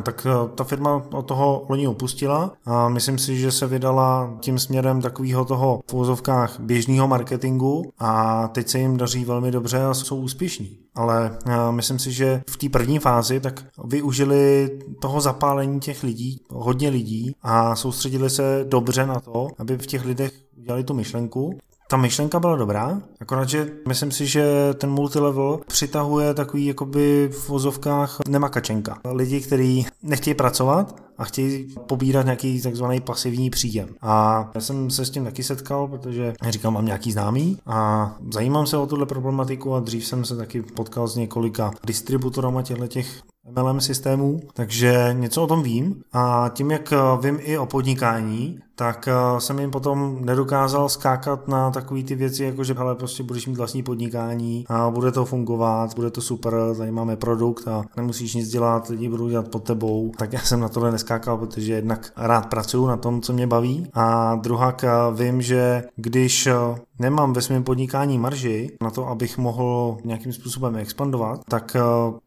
tak 0.03 0.27
ta 0.55 0.63
firma 0.63 1.03
od 1.11 1.21
toho 1.21 1.65
loni 1.69 1.87
opustila 1.87 2.51
a 2.65 2.89
myslím 2.89 3.17
si, 3.17 3.37
že 3.37 3.51
se 3.51 3.67
vydala 3.67 4.37
tím 4.39 4.59
směrem 4.59 5.01
takového 5.15 5.45
toho 5.45 5.81
v 5.87 5.93
úzovkách 5.93 6.59
běžného 6.59 7.07
marketingu 7.07 7.91
a 7.99 8.47
teď 8.47 8.67
se 8.67 8.79
jim 8.79 8.97
daří 8.97 9.25
velmi 9.25 9.51
dobře 9.51 9.83
a 9.83 9.93
jsou 9.93 10.17
úspěšní. 10.17 10.77
Ale 10.95 11.37
myslím 11.71 11.99
si, 11.99 12.11
že 12.11 12.41
v 12.49 12.57
té 12.57 12.69
první 12.69 12.99
fázi 12.99 13.39
tak 13.39 13.65
využili 13.85 14.69
toho 15.01 15.21
zapálení 15.21 15.79
těch 15.79 16.03
lidí, 16.03 16.41
hodně 16.49 16.89
lidí 16.89 17.35
a 17.41 17.75
soustředili 17.75 18.29
se 18.29 18.65
dobře 18.69 19.05
na 19.05 19.19
to, 19.19 19.47
aby 19.57 19.77
v 19.77 19.87
těch 19.87 20.05
lidech 20.05 20.31
udělali 20.57 20.83
tu 20.83 20.93
myšlenku 20.93 21.59
ta 21.87 21.97
myšlenka 21.97 22.39
byla 22.39 22.55
dobrá, 22.55 23.01
akorát, 23.21 23.49
že 23.49 23.71
myslím 23.87 24.11
si, 24.11 24.27
že 24.27 24.73
ten 24.73 24.89
multilevel 24.89 25.59
přitahuje 25.67 26.33
takový 26.33 26.65
jakoby 26.65 27.29
v 27.31 27.49
vozovkách 27.49 28.17
nemakačenka. 28.27 28.97
Lidi, 29.11 29.41
kteří 29.41 29.87
nechtějí 30.03 30.33
pracovat 30.33 30.95
a 31.17 31.23
chtějí 31.23 31.75
pobírat 31.87 32.25
nějaký 32.25 32.61
takzvaný 32.61 33.01
pasivní 33.01 33.49
příjem. 33.49 33.89
A 34.01 34.45
já 34.55 34.61
jsem 34.61 34.89
se 34.89 35.05
s 35.05 35.09
tím 35.09 35.23
taky 35.23 35.43
setkal, 35.43 35.87
protože 35.87 36.33
říkám, 36.49 36.73
mám 36.73 36.85
nějaký 36.85 37.11
známý 37.11 37.57
a 37.65 38.11
zajímám 38.33 38.67
se 38.67 38.77
o 38.77 38.87
tuhle 38.87 39.05
problematiku 39.05 39.75
a 39.75 39.79
dřív 39.79 40.05
jsem 40.05 40.25
se 40.25 40.37
taky 40.37 40.61
potkal 40.61 41.07
s 41.07 41.15
několika 41.15 41.71
distributorama 41.85 42.61
těchto 42.61 42.87
těch 42.87 43.21
MLM 43.55 43.81
systémů, 43.81 44.41
takže 44.53 45.09
něco 45.13 45.43
o 45.43 45.47
tom 45.47 45.63
vím 45.63 46.01
a 46.13 46.51
tím, 46.53 46.71
jak 46.71 46.93
vím 47.21 47.39
i 47.41 47.57
o 47.57 47.65
podnikání, 47.65 48.59
tak 48.75 49.07
eh, 49.07 49.41
jsem 49.41 49.59
jim 49.59 49.71
potom 49.71 50.17
nedokázal 50.25 50.89
skákat 50.89 51.47
na 51.47 51.71
takové 51.71 52.03
ty 52.03 52.15
věci, 52.15 52.43
jako 52.43 52.63
že 52.63 52.73
hele, 52.73 52.95
prostě 52.95 53.23
budeš 53.23 53.47
mít 53.47 53.57
vlastní 53.57 53.83
podnikání 53.83 54.65
a 54.69 54.89
bude 54.89 55.11
to 55.11 55.25
fungovat, 55.25 55.95
bude 55.95 56.11
to 56.11 56.21
super, 56.21 56.53
tady 56.77 56.91
máme 56.91 57.15
produkt 57.15 57.67
a 57.67 57.83
nemusíš 57.97 58.33
nic 58.33 58.49
dělat, 58.49 58.87
lidi 58.87 59.09
budou 59.09 59.29
dělat 59.29 59.47
pod 59.47 59.63
tebou. 59.63 60.11
Tak 60.17 60.33
já 60.33 60.39
jsem 60.39 60.59
na 60.59 60.69
tohle 60.69 60.91
neskákal, 60.91 61.37
protože 61.37 61.73
jednak 61.73 62.11
rád 62.17 62.45
pracuju 62.45 62.87
na 62.87 62.97
tom, 62.97 63.21
co 63.21 63.33
mě 63.33 63.47
baví 63.47 63.87
a 63.93 64.35
druhá 64.35 64.75
eh, 64.83 64.87
vím, 65.15 65.41
že 65.41 65.83
když 65.95 66.47
eh, 66.47 66.53
nemám 66.99 67.33
ve 67.33 67.41
svém 67.41 67.63
podnikání 67.63 68.19
marži 68.19 68.77
na 68.81 68.89
to, 68.89 69.07
abych 69.07 69.37
mohl 69.37 69.97
nějakým 70.03 70.33
způsobem 70.33 70.75
expandovat, 70.75 71.41
tak 71.49 71.77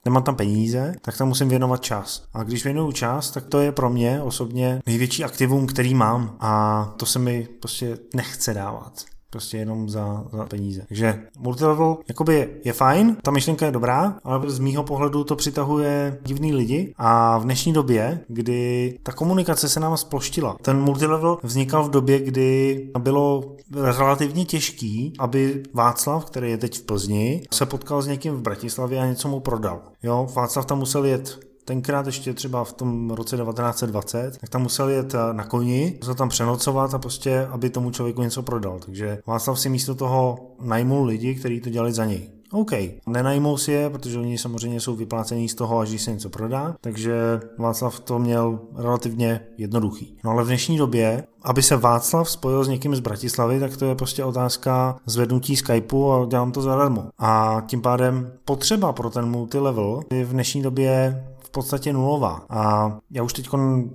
nemám 0.04 0.22
tam 0.22 0.37
peníze, 0.37 0.94
tak 1.02 1.16
tam 1.16 1.28
musím 1.28 1.48
věnovat 1.48 1.82
čas. 1.82 2.24
A 2.34 2.42
když 2.42 2.64
věnuju 2.64 2.92
čas, 2.92 3.30
tak 3.30 3.44
to 3.44 3.61
je 3.61 3.72
pro 3.72 3.90
mě 3.90 4.22
osobně 4.22 4.80
největší 4.87 5.24
aktivum, 5.24 5.66
který 5.66 5.94
mám 5.94 6.38
a 6.40 6.85
to 6.96 7.07
se 7.07 7.18
mi 7.18 7.48
prostě 7.61 7.98
nechce 8.14 8.55
dávat 8.55 8.92
prostě 9.31 9.57
jenom 9.57 9.88
za, 9.88 10.24
za 10.33 10.44
peníze. 10.44 10.85
Takže 10.88 11.22
multilevel 11.38 11.96
jakoby 12.09 12.61
je, 12.64 12.72
fajn, 12.72 13.16
ta 13.22 13.31
myšlenka 13.31 13.66
je 13.66 13.72
dobrá, 13.72 14.18
ale 14.24 14.51
z 14.51 14.59
mýho 14.59 14.83
pohledu 14.83 15.24
to 15.24 15.37
přitahuje 15.37 16.18
divný 16.22 16.55
lidi 16.55 16.94
a 16.96 17.38
v 17.38 17.44
dnešní 17.44 17.72
době, 17.72 18.20
kdy 18.29 18.98
ta 19.03 19.12
komunikace 19.12 19.68
se 19.68 19.81
nám 19.81 19.96
sploštila. 19.96 20.57
Ten 20.62 20.81
multilevel 20.81 21.38
vznikal 21.42 21.85
v 21.85 21.90
době, 21.90 22.18
kdy 22.18 22.90
bylo 22.98 23.57
relativně 23.70 24.44
těžký, 24.44 25.12
aby 25.18 25.62
Václav, 25.74 26.24
který 26.24 26.51
je 26.51 26.59
teď 26.59 26.79
v 26.79 26.83
Plzni, 26.83 27.42
se 27.53 27.66
potkal 27.66 28.03
s 28.03 28.07
někým 28.07 28.35
v 28.35 28.42
Bratislavě 28.42 29.01
a 29.01 29.07
něco 29.07 29.29
mu 29.29 29.40
prodal. 29.40 29.81
Jo, 30.03 30.29
Václav 30.35 30.66
tam 30.66 30.79
musel 30.79 31.05
jet 31.05 31.47
tenkrát 31.68 32.07
ještě 32.07 32.35
třeba 32.35 32.64
v 32.64 32.72
tom 32.72 33.11
roce 33.11 33.37
1920, 33.37 34.38
tak 34.38 34.50
tam 34.50 34.62
musel 34.62 34.88
jet 34.88 35.14
na 35.33 35.44
koni, 35.44 35.98
musel 36.00 36.14
tam 36.14 36.28
přenocovat 36.28 36.94
a 36.94 36.98
prostě, 36.98 37.46
aby 37.50 37.70
tomu 37.70 37.90
člověku 37.90 38.22
něco 38.22 38.42
prodal. 38.42 38.78
Takže 38.78 39.18
Václav 39.26 39.61
si 39.61 39.68
místo 39.68 39.94
toho 39.94 40.38
najmul 40.61 41.04
lidi, 41.04 41.35
kteří 41.35 41.61
to 41.61 41.70
dělali 41.70 41.92
za 41.92 42.04
něj. 42.04 42.28
OK, 42.52 42.72
nenajmou 43.07 43.57
si 43.57 43.72
je, 43.72 43.90
protože 43.90 44.18
oni 44.18 44.38
samozřejmě 44.38 44.81
jsou 44.81 44.96
vyplácení 44.96 45.48
z 45.48 45.54
toho, 45.54 45.78
až 45.78 46.00
se 46.00 46.12
něco 46.12 46.31
prodá, 46.31 46.74
takže 46.81 47.40
Václav 47.59 48.00
to 48.00 48.18
měl 48.18 48.61
relativně 48.76 49.40
jednoduchý. 49.59 50.16
No 50.24 50.31
ale 50.31 50.44
v 50.44 50.46
dnešní 50.46 50.78
době, 50.78 51.24
aby 51.42 51.62
se 51.62 51.76
Václav 51.76 52.31
spojil 52.31 52.64
s 52.64 52.68
někým 52.68 52.96
z 52.96 53.00
Bratislavy, 53.00 53.61
tak 53.61 53.76
to 53.76 53.85
je 53.85 53.94
prostě 53.94 54.24
otázka 54.24 54.96
zvednutí 55.07 55.57
Skypeu 55.57 56.11
a 56.11 56.26
dělám 56.26 56.52
to 56.52 56.62
zadarmo. 56.62 57.04
A 57.18 57.62
tím 57.66 57.83
pádem 57.83 58.33
potřeba 58.44 58.92
pro 58.92 59.11
ten 59.11 59.31
multilevel 59.31 60.00
je 60.12 60.24
v 60.24 60.33
dnešní 60.33 60.62
době 60.62 61.24
v 61.48 61.50
podstatě 61.50 61.92
nulová. 61.92 62.46
A 62.50 62.92
já 63.11 63.22
už 63.22 63.32
teď 63.32 63.48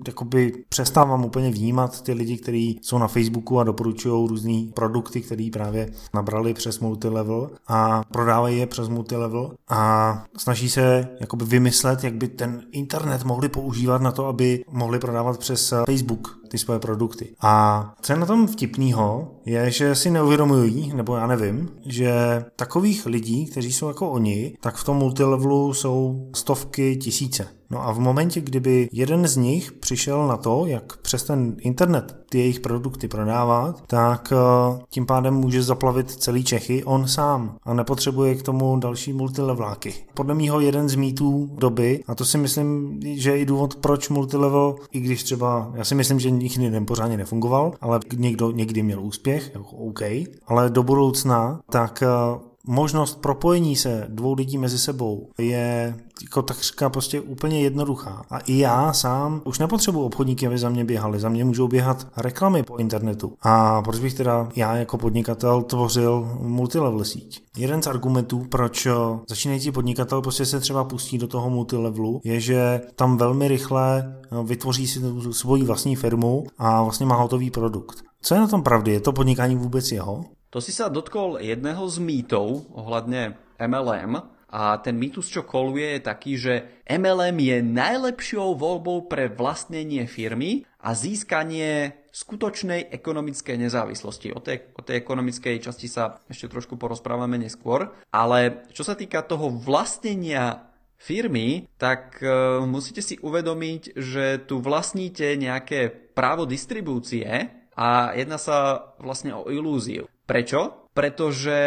jakoby 0.08 0.64
přestávám 0.70 1.26
úplně 1.26 1.52
vnímat 1.52 2.02
ty 2.02 2.14
lidi, 2.14 2.38
kteří 2.38 2.80
jsou 2.82 2.98
na 2.98 3.08
Facebooku 3.08 3.60
a 3.60 3.64
doporučují 3.64 4.28
různé 4.28 4.72
produkty, 4.74 5.22
které 5.22 5.50
právě 5.54 5.90
nabrali 6.14 6.54
přes 6.54 6.80
multilevel 6.80 7.50
a 7.68 8.02
prodávají 8.12 8.58
je 8.58 8.68
přes 8.68 8.90
multilevel 8.90 9.52
a 9.70 10.24
snaží 10.38 10.70
se 10.70 11.08
jakoby 11.20 11.46
vymyslet, 11.46 12.04
jak 12.04 12.14
by 12.14 12.28
ten 12.28 12.62
internet 12.72 13.24
mohli 13.24 13.50
používat 13.50 14.02
na 14.02 14.12
to, 14.12 14.26
aby 14.26 14.66
mohli 14.72 15.00
prodávat 15.00 15.38
přes 15.38 15.74
Facebook 15.86 16.43
ty 16.54 16.58
svoje 16.58 16.80
produkty. 16.80 17.36
A 17.42 17.94
co 18.02 18.14
je 18.14 18.20
na 18.20 18.26
tom 18.26 18.48
vtipného, 18.48 19.32
je, 19.46 19.72
že 19.72 19.96
si 19.96 20.12
neuvědomují, 20.12 20.94
nebo 20.96 21.16
já 21.16 21.28
nevím, 21.28 21.70
že 21.86 22.46
takových 22.56 23.06
lidí, 23.06 23.46
kteří 23.46 23.74
jsou 23.74 23.88
jako 23.88 24.10
oni, 24.12 24.58
tak 24.62 24.76
v 24.76 24.84
tom 24.84 24.98
multilevelu 24.98 25.74
jsou 25.74 26.30
stovky 26.36 26.96
tisíce. 26.96 27.48
No 27.74 27.88
a 27.88 27.92
v 27.92 28.00
momentě, 28.00 28.42
kdyby 28.42 28.90
jeden 28.92 29.28
z 29.28 29.38
nich 29.38 29.72
přišel 29.72 30.28
na 30.28 30.38
to, 30.38 30.66
jak 30.66 30.98
přes 30.98 31.24
ten 31.24 31.56
internet 31.60 32.18
ty 32.30 32.38
jejich 32.40 32.60
produkty 32.60 33.08
prodávat, 33.08 33.84
tak 33.88 34.34
eh, 34.36 34.82
tím 34.90 35.06
pádem 35.06 35.34
může 35.34 35.64
zaplavit 35.64 36.12
celý 36.12 36.44
Čechy 36.44 36.84
on 36.84 37.08
sám 37.08 37.56
a 37.64 37.74
nepotřebuje 37.74 38.36
k 38.36 38.44
tomu 38.44 38.80
další 38.80 39.14
multilevláky. 39.14 39.94
Podle 40.14 40.36
mýho 40.36 40.60
jeden 40.60 40.90
z 40.90 40.96
mýtů 40.96 41.50
doby, 41.60 42.04
a 42.08 42.16
to 42.16 42.26
si 42.26 42.38
myslím, 42.38 43.00
že 43.04 43.30
je 43.30 43.40
i 43.40 43.46
důvod, 43.46 43.76
proč 43.76 44.10
multilevel, 44.10 44.76
i 44.92 45.00
když 45.00 45.24
třeba, 45.24 45.72
já 45.76 45.84
si 45.84 45.96
myslím, 45.96 46.20
že 46.20 46.32
nikdy 46.32 46.82
pořádně 46.82 47.18
nefungoval, 47.18 47.74
ale 47.82 48.00
někdo 48.16 48.52
někdy 48.52 48.84
měl 48.84 49.02
úspěch, 49.02 49.52
jako 49.54 49.70
OK, 49.70 50.02
ale 50.48 50.70
do 50.70 50.84
budoucna, 50.84 51.60
tak 51.70 52.04
eh, 52.04 52.53
možnost 52.68 53.22
propojení 53.22 53.76
se 53.76 54.06
dvou 54.10 54.34
lidí 54.34 54.58
mezi 54.58 54.80
sebou 54.80 55.30
je 55.38 55.96
jako 56.22 56.42
takřka 56.42 56.90
prostě 56.90 57.22
úplně 57.22 57.62
jednoduchá. 57.62 58.26
A 58.30 58.40
i 58.40 58.58
já 58.58 58.94
sám 58.94 59.42
už 59.46 59.60
nepotřebuji 59.60 60.04
obchodníky, 60.04 60.48
aby 60.48 60.58
za 60.58 60.70
mě 60.70 60.86
běhali. 60.86 61.20
Za 61.20 61.30
mě 61.30 61.46
můžou 61.46 61.68
běhat 61.68 62.08
reklamy 62.18 62.64
po 62.64 62.78
internetu. 62.78 63.34
A 63.42 63.82
proč 63.82 64.00
bych 64.00 64.14
teda 64.14 64.50
já 64.56 64.76
jako 64.76 64.98
podnikatel 64.98 65.62
tvořil 65.62 66.38
multilevel 66.42 67.06
síť? 67.06 67.44
Jeden 67.58 67.82
z 67.82 67.88
argumentů, 67.88 68.46
proč 68.50 68.88
začínající 69.30 69.72
podnikatel 69.72 70.22
prostě 70.22 70.46
se 70.46 70.60
třeba 70.60 70.84
pustí 70.84 71.18
do 71.18 71.28
toho 71.28 71.50
multilevelu, 71.50 72.22
je, 72.24 72.40
že 72.40 72.82
tam 72.96 73.18
velmi 73.18 73.48
rychle 73.48 74.16
vytvoří 74.44 74.88
si 74.88 75.02
svoji 75.32 75.64
vlastní 75.64 75.96
firmu 75.96 76.44
a 76.58 76.84
vlastně 76.84 77.06
má 77.06 77.16
hotový 77.16 77.52
produkt. 77.52 78.04
Co 78.22 78.34
je 78.34 78.40
na 78.40 78.48
tom 78.48 78.64
pravdy? 78.64 78.92
Je 78.92 79.00
to 79.00 79.14
podnikání 79.14 79.56
vůbec 79.56 79.92
jeho? 79.92 80.24
To 80.54 80.62
si 80.62 80.70
sa 80.70 80.86
dotkol 80.86 81.42
jedného 81.42 81.82
z 81.90 81.98
mýtov 81.98 82.70
ohľadne 82.78 83.34
MLM 83.58 84.22
a 84.54 84.78
ten 84.86 84.94
mýtus, 85.02 85.26
čo 85.34 85.42
koluje, 85.42 85.98
je 85.98 86.02
taký, 86.06 86.38
že 86.38 86.54
MLM 86.86 87.42
je 87.42 87.58
najlepšou 87.66 88.54
voľbou 88.54 89.10
pre 89.10 89.34
vlastnenie 89.34 90.06
firmy 90.06 90.62
a 90.78 90.94
získanie 90.94 91.98
skutočnej 92.14 92.94
ekonomickej 92.94 93.66
nezávislosti. 93.66 94.30
O 94.38 94.46
tej, 94.46 94.70
o 94.78 94.86
tej 94.86 95.02
ekonomickej 95.02 95.58
časti 95.58 95.90
sa 95.90 96.22
ešte 96.30 96.46
trošku 96.46 96.78
porozprávame 96.78 97.42
neskôr, 97.42 97.90
ale 98.14 98.70
čo 98.78 98.86
sa 98.86 98.94
týka 98.94 99.26
toho 99.26 99.50
vlastnenia 99.50 100.70
firmy, 101.02 101.66
tak 101.82 102.22
uh, 102.22 102.62
musíte 102.62 103.02
si 103.02 103.18
uvedomiť, 103.18 103.98
že 103.98 104.38
tu 104.46 104.62
vlastníte 104.62 105.34
nejaké 105.34 105.90
právo 105.90 106.46
distribúcie 106.46 107.26
a 107.74 108.14
jedná 108.14 108.38
sa 108.38 108.94
vlastne 109.02 109.34
o 109.34 109.50
ilúziu. 109.50 110.06
Prečo? 110.24 110.90
Pretože 110.94 111.58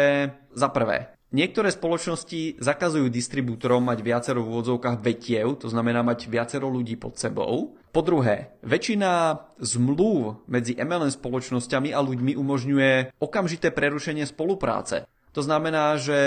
za 0.55 0.69
prvé, 0.71 1.17
Niektoré 1.27 1.75
spoločnosti 1.75 2.55
zakazujú 2.55 3.11
distribútorom 3.11 3.83
mať 3.83 3.99
viacero 3.99 4.39
v 4.39 4.47
úvodzovkách 4.47 5.03
vetiev, 5.03 5.59
to 5.59 5.67
znamená 5.67 5.99
mať 5.99 6.31
viacero 6.31 6.71
ľudí 6.71 6.95
pod 6.95 7.19
sebou. 7.19 7.75
Po 7.91 7.99
druhé, 7.99 8.55
väčšina 8.63 9.35
zmluv 9.59 10.47
medzi 10.47 10.79
MLM 10.79 11.11
spoločnosťami 11.11 11.91
a 11.91 11.99
ľuďmi 11.99 12.31
umožňuje 12.31 13.19
okamžité 13.19 13.75
prerušenie 13.75 14.23
spolupráce. 14.23 15.03
To 15.37 15.45
znamená, 15.45 16.01
že 16.01 16.17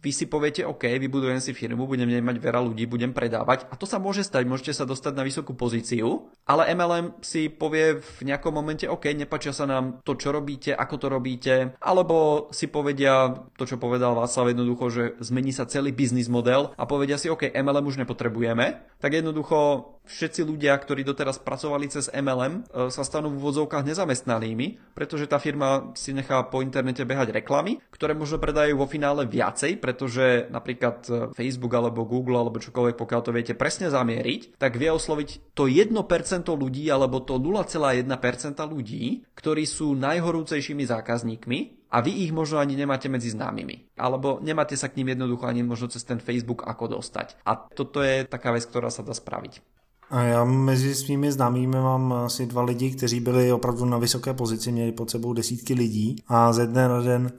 vy 0.00 0.10
si 0.16 0.24
poviete, 0.24 0.64
OK, 0.64 0.88
vybudujem 0.96 1.44
si 1.44 1.52
firmu, 1.52 1.84
budem 1.84 2.08
mať 2.24 2.40
veľa 2.40 2.64
ľudí, 2.64 2.88
budem 2.88 3.12
predávať. 3.12 3.68
A 3.68 3.76
to 3.76 3.84
sa 3.84 4.00
môže 4.00 4.24
stať, 4.24 4.48
môžete 4.48 4.72
sa 4.72 4.88
dostať 4.88 5.12
na 5.12 5.28
vysokú 5.28 5.52
pozíciu, 5.52 6.32
ale 6.48 6.72
MLM 6.72 7.20
si 7.20 7.52
povie 7.52 8.00
v 8.00 8.18
nejakom 8.24 8.56
momente, 8.56 8.88
OK, 8.88 9.12
nepačia 9.12 9.52
sa 9.52 9.68
nám 9.68 10.00
to, 10.08 10.16
čo 10.16 10.32
robíte, 10.32 10.72
ako 10.72 10.94
to 10.96 11.06
robíte, 11.12 11.54
alebo 11.84 12.48
si 12.48 12.64
povedia 12.72 13.36
to, 13.60 13.68
čo 13.68 13.76
povedal 13.76 14.16
Václav 14.16 14.56
jednoducho, 14.56 14.84
že 14.88 15.04
zmení 15.20 15.52
sa 15.52 15.68
celý 15.68 15.92
biznis 15.92 16.32
model 16.32 16.72
a 16.80 16.88
povedia 16.88 17.20
si, 17.20 17.28
OK, 17.28 17.52
MLM 17.52 17.84
už 17.84 18.00
nepotrebujeme, 18.00 18.80
tak 18.96 19.20
jednoducho 19.20 19.95
všetci 20.06 20.46
ľudia, 20.46 20.72
ktorí 20.78 21.02
doteraz 21.02 21.42
pracovali 21.42 21.86
cez 21.90 22.06
MLM, 22.10 22.64
e, 22.66 22.88
sa 22.88 23.02
stanú 23.02 23.34
v 23.34 23.42
úvodzovkách 23.42 23.84
nezamestnanými, 23.84 24.96
pretože 24.96 25.26
tá 25.26 25.36
firma 25.42 25.92
si 25.98 26.14
nechá 26.14 26.40
po 26.46 26.62
internete 26.62 27.02
behať 27.02 27.34
reklamy, 27.34 27.82
ktoré 27.90 28.14
možno 28.14 28.38
predajú 28.38 28.78
vo 28.78 28.86
finále 28.86 29.26
viacej, 29.26 29.82
pretože 29.82 30.48
napríklad 30.48 30.96
e, 31.06 31.10
Facebook 31.34 31.74
alebo 31.74 32.06
Google 32.06 32.40
alebo 32.40 32.62
čokoľvek, 32.62 32.96
pokiaľ 32.96 33.20
to 33.20 33.34
viete 33.34 33.54
presne 33.58 33.90
zamieriť, 33.90 34.56
tak 34.56 34.78
vie 34.78 34.88
osloviť 34.88 35.52
to 35.52 35.66
1% 35.68 35.92
ľudí 36.48 36.86
alebo 36.88 37.20
to 37.20 37.36
0,1% 37.36 38.06
ľudí, 38.64 39.26
ktorí 39.34 39.64
sú 39.66 39.92
najhorúcejšími 39.98 40.86
zákazníkmi 40.86 41.58
a 41.90 42.02
vy 42.02 42.26
ich 42.26 42.32
možno 42.34 42.58
ani 42.58 42.74
nemáte 42.74 43.06
medzi 43.06 43.30
známymi. 43.30 43.96
Alebo 43.96 44.42
nemáte 44.42 44.74
sa 44.74 44.90
k 44.90 44.98
ním 45.00 45.14
jednoducho 45.14 45.46
ani 45.46 45.62
možno 45.62 45.86
cez 45.88 46.02
ten 46.02 46.18
Facebook 46.18 46.66
ako 46.66 46.98
dostať. 46.98 47.38
A 47.46 47.56
toto 47.56 48.02
je 48.02 48.26
taká 48.26 48.50
vec, 48.50 48.66
ktorá 48.66 48.90
sa 48.90 49.06
dá 49.06 49.14
spraviť. 49.14 49.75
A 50.10 50.22
já 50.22 50.44
mezi 50.44 50.94
svými 50.94 51.32
známými 51.32 51.76
mám 51.76 52.12
asi 52.12 52.46
dva 52.46 52.62
lidi, 52.62 52.90
kteří 52.90 53.20
byli 53.20 53.52
opravdu 53.52 53.84
na 53.84 53.98
vysoké 53.98 54.34
pozici, 54.34 54.72
měli 54.72 54.92
pod 54.92 55.10
sebou 55.10 55.32
desítky 55.32 55.74
lidí 55.74 56.16
a 56.28 56.52
ze 56.52 56.66
dne 56.66 56.88
na 56.88 57.00
den 57.00 57.32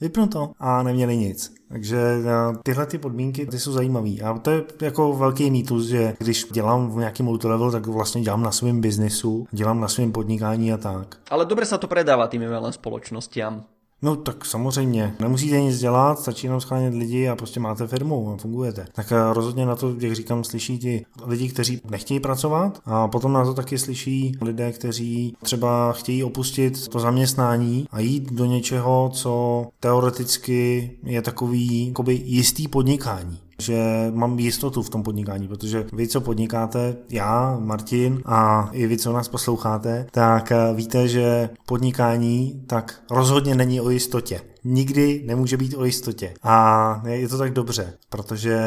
vypnu 0.00 0.26
to 0.26 0.52
a 0.58 0.82
neměli 0.82 1.16
nic. 1.16 1.54
Takže 1.68 1.98
eh, 1.98 2.58
tyhle 2.62 2.86
ty 2.86 2.98
podmínky 2.98 3.46
ty 3.46 3.58
jsou 3.58 3.72
zajímavé. 3.72 4.10
A 4.24 4.38
to 4.38 4.50
je 4.50 4.64
jako 4.82 5.12
velký 5.12 5.50
mýtus, 5.50 5.86
že 5.86 6.14
když 6.18 6.44
dělám 6.52 6.90
v 6.90 6.96
nějakém 6.96 7.26
multilevel, 7.26 7.72
tak 7.72 7.86
vlastně 7.86 8.22
dělám 8.22 8.42
na 8.42 8.52
svém 8.52 8.80
biznisu, 8.80 9.46
dělám 9.50 9.80
na 9.80 9.88
svém 9.88 10.12
podnikání 10.12 10.72
a 10.72 10.76
tak. 10.76 11.16
Ale 11.30 11.46
dobře 11.46 11.64
se 11.66 11.78
to 11.78 11.86
predává 11.86 12.26
tým 12.26 12.42
MLM 12.50 12.72
společnostiam. 12.72 13.64
No 14.02 14.16
tak 14.16 14.44
samozřejmě, 14.44 15.14
nemusíte 15.20 15.60
nic 15.60 15.78
dělat, 15.78 16.18
stačí 16.18 16.46
jenom 16.46 16.60
schánět 16.60 16.94
lidi 16.94 17.28
a 17.28 17.36
prostě 17.36 17.60
máte 17.60 17.86
firmu 17.86 18.32
a 18.32 18.36
fungujete. 18.36 18.86
Tak 18.92 19.12
eh, 19.12 19.32
rozhodně 19.32 19.66
na 19.66 19.76
to, 19.76 19.94
jak 20.00 20.12
říkám, 20.12 20.44
slyší 20.44 20.78
ti 20.78 21.06
lidi, 21.26 21.48
kteří 21.48 21.80
nechtějí 21.90 22.20
pracovat 22.20 22.80
a 22.84 23.08
potom 23.08 23.32
na 23.32 23.44
to 23.44 23.54
taky 23.54 23.78
slyší 23.78 24.32
lidé, 24.40 24.72
kteří 24.72 25.36
třeba 25.42 25.92
chtějí 25.92 26.24
opustit 26.24 26.88
to 26.88 27.00
zaměstnání 27.00 27.86
a 27.90 28.00
jít 28.00 28.32
do 28.32 28.44
něčeho, 28.44 29.10
co 29.14 29.66
teoreticky 29.80 30.90
je 31.02 31.22
takový 31.22 31.88
jakoby 31.88 32.22
jistý 32.24 32.68
podnikání 32.68 33.38
že 33.62 34.10
mám 34.14 34.38
jistotu 34.38 34.82
v 34.82 34.90
tom 34.90 35.02
podnikání, 35.02 35.48
protože 35.48 35.86
vy, 35.92 36.08
co 36.08 36.20
podnikáte, 36.20 36.96
já, 37.10 37.58
Martin 37.60 38.22
a 38.24 38.68
i 38.72 38.86
vy, 38.86 38.98
co 38.98 39.12
nás 39.12 39.28
posloucháte, 39.28 40.06
tak 40.10 40.52
eh, 40.52 40.74
víte, 40.74 41.08
že 41.08 41.50
podnikání 41.66 42.62
tak 42.66 43.02
rozhodně 43.10 43.54
není 43.54 43.80
o 43.80 43.90
jistotě. 43.90 44.40
Nikdy 44.64 45.22
nemůže 45.26 45.56
být 45.56 45.74
o 45.74 45.84
jistotě. 45.84 46.34
A 46.42 47.02
je 47.06 47.28
to 47.28 47.38
tak 47.38 47.52
dobře, 47.52 47.92
protože 48.08 48.58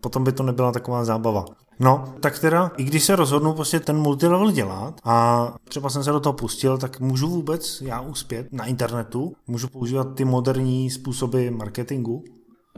potom 0.00 0.24
by 0.24 0.32
to 0.32 0.42
nebyla 0.42 0.72
taková 0.72 1.04
zábava. 1.04 1.44
No, 1.80 2.14
tak 2.20 2.38
teda, 2.38 2.70
i 2.76 2.84
když 2.84 3.04
se 3.04 3.16
rozhodnu 3.16 3.52
prostě 3.52 3.80
ten 3.80 3.96
multilevel 3.96 4.50
dělat 4.50 5.00
a 5.04 5.48
třeba 5.64 5.90
jsem 5.90 6.04
se 6.04 6.12
do 6.12 6.20
toho 6.20 6.32
pustil, 6.32 6.78
tak 6.78 7.00
můžu 7.00 7.28
vůbec 7.28 7.82
já 7.86 8.00
uspět 8.00 8.46
na 8.52 8.64
internetu, 8.64 9.32
můžu 9.46 9.68
používat 9.68 10.14
ty 10.14 10.24
moderní 10.24 10.90
způsoby 10.90 11.48
marketingu, 11.50 12.24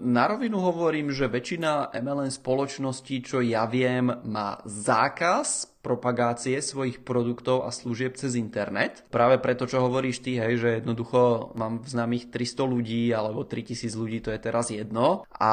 Na 0.01 0.25
rovinu 0.25 0.65
hovorím, 0.65 1.13
že 1.13 1.29
väčšina 1.29 1.93
MLM 1.93 2.33
spoločností, 2.33 3.21
čo 3.21 3.45
ja 3.45 3.69
viem, 3.69 4.09
má 4.09 4.57
zákaz 4.65 5.77
propagácie 5.85 6.57
svojich 6.61 7.05
produktov 7.05 7.69
a 7.69 7.73
služieb 7.73 8.17
cez 8.17 8.37
internet. 8.37 9.05
Práve 9.13 9.37
preto, 9.41 9.69
čo 9.69 9.85
hovoríš 9.85 10.25
ty, 10.25 10.41
hej, 10.41 10.57
že 10.57 10.71
jednoducho 10.81 11.53
mám 11.57 11.85
v 11.85 11.89
známych 11.89 12.33
300 12.33 12.65
ľudí 12.65 13.13
alebo 13.13 13.45
3000 13.45 13.93
ľudí, 13.97 14.25
to 14.25 14.33
je 14.33 14.41
teraz 14.41 14.73
jedno 14.73 15.25
a 15.33 15.53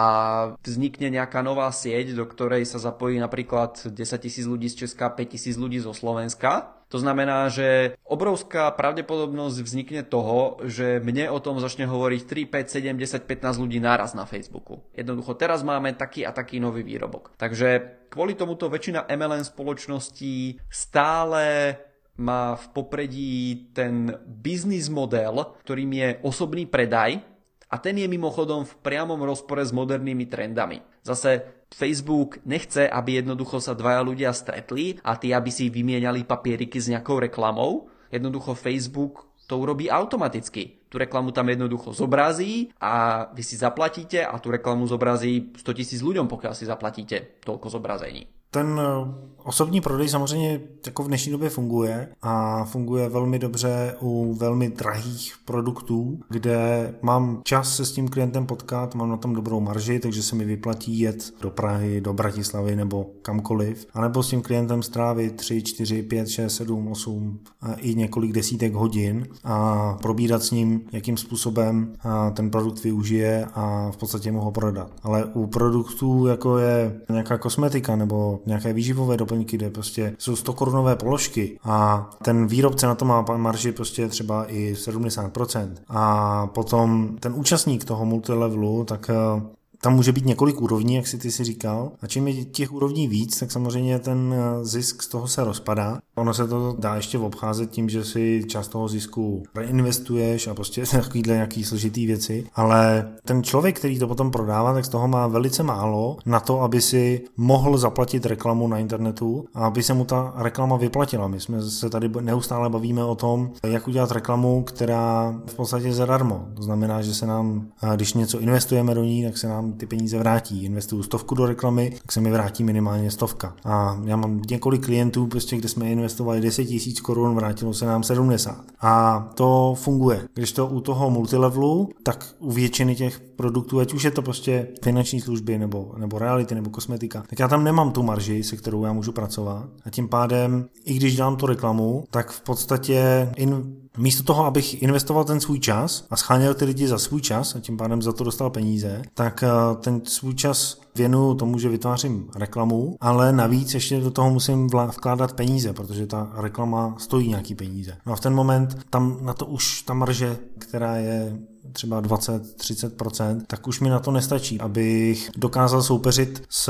vznikne 0.64 1.12
nejaká 1.12 1.44
nová 1.44 1.68
sieť, 1.72 2.16
do 2.16 2.24
ktorej 2.28 2.64
sa 2.68 2.80
zapojí 2.80 3.20
napríklad 3.20 3.92
10 3.92 3.96
000 3.96 4.52
ľudí 4.52 4.68
z 4.72 4.88
Česka, 4.88 5.12
5 5.12 5.40
000 5.44 5.60
ľudí 5.60 5.80
zo 5.84 5.92
Slovenska 5.92 6.77
to 6.88 7.04
znamená, 7.04 7.52
že 7.52 8.00
obrovská 8.08 8.72
pravdepodobnosť 8.72 9.58
vznikne 9.60 10.02
toho, 10.08 10.64
že 10.64 11.04
mne 11.04 11.28
o 11.36 11.40
tom 11.44 11.60
začne 11.60 11.84
hovoriť 11.84 12.22
3, 12.24 12.48
5, 12.48 12.96
7, 12.96 13.28
10, 13.28 13.28
15 13.28 13.64
ľudí 13.64 13.84
naraz 13.84 14.16
na 14.16 14.24
Facebooku. 14.24 14.88
Jednoducho 14.96 15.36
teraz 15.36 15.68
máme 15.68 15.92
taký 16.00 16.24
a 16.24 16.32
taký 16.32 16.64
nový 16.64 16.88
výrobok. 16.88 17.36
Takže 17.36 18.00
kvôli 18.08 18.40
tomuto 18.40 18.72
väčšina 18.72 19.12
MLM 19.12 19.44
spoločností 19.44 20.64
stále 20.72 21.76
má 22.18 22.56
v 22.56 22.66
popredí 22.74 23.36
ten 23.76 24.16
biznis 24.26 24.88
model, 24.88 25.54
ktorým 25.68 25.92
je 25.92 26.10
osobný 26.24 26.66
predaj 26.66 27.20
a 27.68 27.76
ten 27.78 28.00
je 28.00 28.08
mimochodom 28.08 28.64
v 28.64 28.74
priamom 28.80 29.20
rozpore 29.28 29.60
s 29.60 29.76
modernými 29.76 30.26
trendami. 30.26 30.80
Zase 31.04 31.57
Facebook 31.72 32.40
nechce, 32.48 32.88
aby 32.88 33.20
jednoducho 33.20 33.60
sa 33.60 33.76
dvaja 33.76 34.02
ľudia 34.04 34.32
stretli 34.32 35.00
a 35.04 35.20
tí, 35.20 35.36
aby 35.36 35.52
si 35.52 35.68
vymieniali 35.68 36.24
papieriky 36.24 36.80
s 36.80 36.92
nejakou 36.92 37.20
reklamou. 37.20 37.92
Jednoducho 38.08 38.56
Facebook 38.56 39.28
to 39.48 39.60
urobí 39.60 39.92
automaticky. 39.92 40.88
Tu 40.88 40.96
reklamu 40.96 41.36
tam 41.36 41.52
jednoducho 41.52 41.92
zobrazí 41.92 42.72
a 42.80 43.28
vy 43.36 43.44
si 43.44 43.60
zaplatíte 43.60 44.24
a 44.24 44.36
tu 44.40 44.52
reklamu 44.52 44.88
zobrazí 44.88 45.52
100 45.60 45.80
tisíc 45.80 46.00
ľuďom, 46.00 46.32
pokiaľ 46.32 46.54
si 46.56 46.64
zaplatíte 46.64 47.44
toľko 47.44 47.68
zobrazení. 47.68 48.37
Ten 48.52 48.80
eh, 48.80 49.28
osobní 49.48 49.82
prodej 49.82 50.10
samozřejmě 50.10 50.62
jako 50.86 51.04
v 51.04 51.08
dnešní 51.08 51.32
době 51.32 51.50
funguje 51.50 52.10
a 52.22 52.66
funguje 52.66 53.10
velmi 53.10 53.40
dobře 53.40 53.96
u 54.02 54.34
velmi 54.34 54.70
drahých 54.70 55.36
produktů, 55.46 56.20
kde 56.30 56.94
mám 57.02 57.42
čas 57.44 57.76
se 57.76 57.86
s 57.86 57.92
tím 57.92 58.08
klientem 58.08 58.46
potkat, 58.46 58.96
mám 58.96 59.10
na 59.10 59.18
tom 59.18 59.34
dobrou 59.34 59.60
marži, 59.60 60.00
takže 60.00 60.24
se 60.24 60.36
mi 60.36 60.46
vyplatí 60.46 61.00
jet 61.00 61.34
do 61.42 61.50
Prahy, 61.50 62.02
do 62.02 62.14
Bratislavy 62.14 62.76
nebo 62.76 63.06
kamkoliv, 63.22 63.88
anebo 63.94 64.24
s 64.24 64.30
tím 64.30 64.42
klientem 64.42 64.84
strávit 64.84 65.36
3, 65.36 65.62
4, 65.64 66.04
5, 66.04 66.30
6, 66.30 66.56
7, 66.56 66.88
8 66.88 67.40
a 67.62 67.74
i 67.74 67.96
několik 67.96 68.32
desítek 68.32 68.74
hodin 68.74 69.28
a 69.44 69.94
probírat 70.02 70.44
s 70.44 70.52
ním, 70.52 70.82
jakým 70.92 71.18
způsobem 71.18 71.94
ten 72.34 72.50
produkt 72.50 72.84
využije 72.84 73.48
a 73.54 73.92
v 73.92 73.98
podstatě 73.98 74.32
mu 74.32 74.42
ho 74.42 74.52
prodat. 74.52 74.92
Ale 75.04 75.26
u 75.26 75.48
produktů, 75.48 76.28
jako 76.28 76.58
je 76.58 77.02
nějaká 77.10 77.38
kosmetika 77.38 77.96
nebo 77.96 78.37
nějaké 78.46 78.74
výživové 78.74 79.18
doplňky, 79.18 79.58
kde 79.58 79.70
prostě 79.70 80.16
jsou 80.18 80.36
100 80.36 80.54
korunové 80.54 80.96
položky 80.96 81.60
a 81.64 82.10
ten 82.24 82.48
výrobce 82.48 82.88
na 82.88 82.96
to 82.96 83.06
má 83.06 83.26
marži 83.38 83.72
prostě 83.72 84.08
třeba 84.08 84.52
i 84.52 84.74
70%. 84.74 85.70
A 85.90 86.48
potom 86.48 87.18
ten 87.20 87.34
účastník 87.36 87.86
toho 87.86 88.06
multilevelu, 88.06 88.84
tak 88.84 89.10
eh, 89.10 89.42
tam 89.82 89.96
může 89.96 90.12
být 90.12 90.26
několik 90.26 90.62
úrovní, 90.62 90.96
jak 90.96 91.08
si 91.08 91.18
ty 91.18 91.32
si 91.32 91.44
říkal. 91.44 91.92
A 92.02 92.08
čím 92.08 92.28
je 92.28 92.46
těch 92.46 92.74
úrovní 92.74 93.08
víc, 93.08 93.40
tak 93.40 93.52
samozřejmě 93.52 94.00
ten 94.00 94.36
eh, 94.38 94.66
zisk 94.66 95.02
z 95.02 95.08
toho 95.08 95.28
se 95.28 95.44
rozpadá. 95.44 96.00
Ono 96.16 96.34
se 96.34 96.48
to 96.48 96.76
dá 96.80 96.96
ještě 96.96 97.18
obcházet 97.18 97.72
tím, 97.72 97.90
že 97.90 98.06
si 98.06 98.44
část 98.48 98.68
toho 98.68 98.88
zisku 98.88 99.44
reinvestuješ 99.56 100.48
a 100.48 100.54
prostě 100.54 100.84
takovýhle 100.92 101.34
nějaký 101.34 101.64
složitý 101.64 102.06
věci. 102.06 102.46
Ale 102.56 103.10
ten 103.26 103.44
člověk, 103.44 103.80
který 103.80 104.00
to 104.00 104.08
potom 104.08 104.32
prodává, 104.32 104.74
tak 104.74 104.86
z 104.86 104.90
toho 104.90 105.08
má 105.08 105.28
velice 105.28 105.64
málo 105.64 106.18
na 106.26 106.40
to, 106.40 106.62
aby 106.62 106.82
si 106.82 107.22
mohl 107.38 107.78
zaplatit 107.78 108.26
reklamu 108.26 108.68
na 108.68 108.78
internetu 108.78 109.46
a 109.54 109.66
aby 109.66 109.84
se 109.84 109.94
mu 109.94 110.06
ta 110.06 110.34
reklama 110.36 110.78
vyplatila. 110.78 111.28
My 111.28 111.40
jsme 111.40 111.62
se 111.62 111.90
tady 111.90 112.10
neustále 112.22 112.70
bavíme 112.70 113.04
o 113.04 113.16
tom, 113.16 113.52
jak 113.64 113.88
udělat 113.88 114.12
reklamu, 114.12 114.64
která 114.64 115.36
v 115.46 115.56
podstatě 115.56 115.94
zadarmo. 115.94 116.48
To 116.56 116.64
znamená, 116.64 117.02
že 117.02 117.14
se 117.14 117.28
nám, 117.28 117.68
když 117.96 118.14
něco 118.14 118.40
investujeme 118.40 118.96
do 118.96 119.04
ní, 119.04 119.24
tak 119.24 119.38
se 119.38 119.48
nám 119.48 119.67
ty 119.74 119.86
peníze 119.86 120.20
vrátí. 120.20 120.64
Investuju 120.64 121.04
stovku 121.04 121.36
do 121.36 121.46
reklamy, 121.46 121.92
tak 122.02 122.12
se 122.12 122.22
mi 122.22 122.32
vrátí 122.32 122.64
minimálně 122.64 123.12
stovka. 123.12 123.56
A 123.66 124.00
já 124.06 124.16
mám 124.16 124.42
několik 124.50 124.86
klientů, 124.86 125.28
prostě, 125.28 125.58
kde 125.58 125.70
jsme 125.70 125.92
investovali 125.92 126.42
10 126.42 126.66
tisíc 126.66 127.02
korun, 127.02 127.36
vrátilo 127.36 127.74
se 127.74 127.86
nám 127.86 128.04
70. 128.04 128.66
A 128.82 129.20
to 129.34 129.76
funguje. 129.78 130.22
Když 130.34 130.52
to 130.52 130.68
u 130.68 130.82
toho 130.82 131.10
multilevelu, 131.10 131.90
tak 132.04 132.26
u 132.40 132.52
většiny 132.52 132.96
těch 132.96 133.20
produktů, 133.20 133.80
ať 133.80 133.94
už 133.94 134.04
je 134.04 134.12
to 134.12 134.22
prostě 134.22 134.68
finanční 134.84 135.22
služby 135.22 135.58
nebo, 135.58 135.94
nebo 135.98 136.20
reality 136.20 136.56
nebo 136.56 136.70
kosmetika, 136.70 137.24
tak 137.30 137.40
já 137.40 137.48
tam 137.48 137.64
nemám 137.64 137.92
tu 137.92 138.04
marži, 138.04 138.44
se 138.44 138.58
kterou 138.58 138.86
já 138.86 138.94
můžu 138.94 139.12
pracovat. 139.12 139.70
A 139.86 139.90
tím 139.90 140.08
pádem, 140.08 140.66
i 140.86 140.94
když 140.94 141.16
dám 141.16 141.36
tu 141.36 141.46
reklamu, 141.46 142.04
tak 142.12 142.32
v 142.32 142.42
podstatě 142.42 143.30
in, 143.36 143.76
Místo 143.98 144.24
toho, 144.24 144.46
abych 144.46 144.82
investoval 144.82 145.24
ten 145.24 145.40
svůj 145.40 145.60
čas 145.60 146.06
a 146.10 146.18
scháněl 146.18 146.54
ty 146.54 146.66
lidi 146.66 146.88
za 146.88 146.98
svůj 146.98 147.22
čas 147.22 147.56
a 147.56 147.60
tím 147.60 147.78
pádem 147.78 148.02
za 148.02 148.12
to 148.14 148.24
dostal 148.24 148.50
peníze, 148.50 149.02
tak 149.14 149.44
eh, 149.44 149.48
ten 149.76 150.02
svůj 150.06 150.36
čas 150.36 150.80
věnuju 150.98 151.36
tomu, 151.36 151.60
že 151.60 151.70
vytvářím 151.70 152.30
reklamu, 152.36 152.96
ale 153.02 153.32
navíc 153.32 153.74
ještě 153.74 154.00
do 154.00 154.12
toho 154.12 154.30
musím 154.30 154.68
vkládat 154.68 155.34
peníze, 155.34 155.74
protože 155.74 156.08
ta 156.08 156.32
reklama 156.36 156.96
stojí 157.00 157.30
nějaký 157.30 157.56
peníze. 157.56 157.98
No 158.06 158.14
a 158.14 158.16
v 158.16 158.20
ten 158.20 158.34
moment 158.34 158.78
tam 158.90 159.18
na 159.22 159.34
to 159.34 159.46
už 159.46 159.82
ta 159.82 159.94
marže, 159.94 160.38
která 160.60 160.96
je 160.96 161.38
třeba 161.72 162.02
20-30%, 162.02 163.42
tak 163.48 163.68
už 163.68 163.80
mi 163.80 163.90
na 163.90 164.00
to 164.00 164.12
nestačí, 164.12 164.60
abych 164.60 165.30
dokázal 165.38 165.84
soupeřit 165.84 166.44
s 166.50 166.70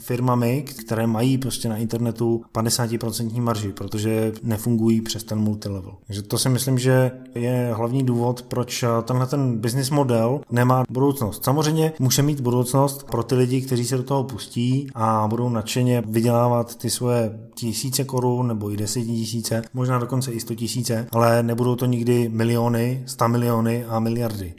firmami, 0.00 0.62
které 0.62 1.06
mají 1.06 1.38
prostě 1.38 1.68
na 1.68 1.76
internetu 1.76 2.42
50% 2.54 3.40
marži, 3.40 3.72
protože 3.72 4.32
nefungují 4.42 5.00
přes 5.00 5.24
ten 5.24 5.38
multilevel. 5.38 5.92
Takže 6.06 6.22
to 6.22 6.38
si 6.38 6.48
myslím, 6.48 6.78
že 6.78 7.10
je 7.34 7.72
hlavní 7.76 8.02
důvod, 8.02 8.42
proč 8.42 8.84
tenhle 9.04 9.26
ten 9.26 9.58
business 9.58 9.90
model 9.90 10.40
nemá 10.50 10.84
budoucnost. 10.90 11.44
Samozřejmě 11.44 11.92
může 11.98 12.22
mít 12.22 12.40
budoucnost 12.40 13.06
pro 13.10 13.22
ty 13.22 13.34
lidi, 13.34 13.59
kteří 13.62 13.84
se 13.84 13.96
do 13.96 14.02
toho 14.02 14.24
pustí 14.24 14.88
a 14.94 15.26
budou 15.28 15.48
nadšeně 15.48 16.02
vydělávat 16.06 16.76
ty 16.76 16.90
svoje 16.90 17.48
tisíce 17.54 18.04
korun 18.04 18.48
nebo 18.48 18.70
i 18.70 18.76
desetitisíce, 18.76 19.62
možná 19.74 19.98
dokonce 19.98 20.32
i 20.32 20.40
sto 20.40 20.54
tisíce, 20.54 21.06
ale 21.12 21.42
nebudou 21.42 21.76
to 21.76 21.86
nikdy 21.86 22.28
miliony, 22.28 23.04
sta 23.06 23.28
miliony 23.28 23.84
a 23.84 24.00
miliardy. 24.00 24.54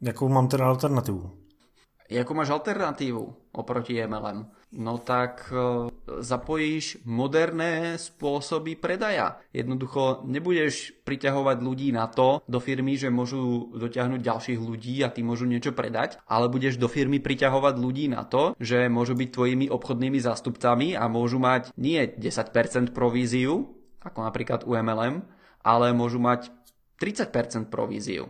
Jakou 0.00 0.28
mám 0.28 0.48
teda 0.48 0.66
alternativu? 0.66 1.30
Jakou 2.10 2.34
máš 2.34 2.50
alternatívu 2.50 3.34
oproti 3.52 4.06
MLM? 4.06 4.46
No 4.74 4.98
tak 4.98 5.46
e, 5.54 5.88
zapojíš 6.26 7.06
moderné 7.06 7.94
spôsoby 8.02 8.74
predaja. 8.74 9.38
Jednoducho 9.54 10.26
nebudeš 10.26 10.90
priťahovať 11.06 11.62
ľudí 11.62 11.94
na 11.94 12.10
to 12.10 12.42
do 12.50 12.58
firmy, 12.58 12.98
že 12.98 13.06
môžu 13.06 13.70
dotiahnuť 13.78 14.20
ďalších 14.20 14.58
ľudí 14.58 15.06
a 15.06 15.14
ty 15.14 15.22
môžu 15.22 15.46
niečo 15.46 15.70
predať, 15.70 16.18
ale 16.26 16.50
budeš 16.50 16.82
do 16.82 16.90
firmy 16.90 17.22
priťahovať 17.22 17.74
ľudí 17.78 18.10
na 18.10 18.26
to, 18.26 18.58
že 18.58 18.90
môžu 18.90 19.14
byť 19.14 19.28
tvojimi 19.30 19.66
obchodnými 19.70 20.18
zástupcami 20.18 20.98
a 20.98 21.06
môžu 21.06 21.38
mať 21.38 21.70
nie 21.78 22.02
10% 22.02 22.90
províziu, 22.90 23.70
ako 24.02 24.18
napríklad 24.26 24.66
u 24.66 24.74
MLM, 24.74 25.22
ale 25.62 25.94
môžu 25.94 26.18
mať 26.18 26.50
30% 26.98 27.70
províziu 27.70 28.26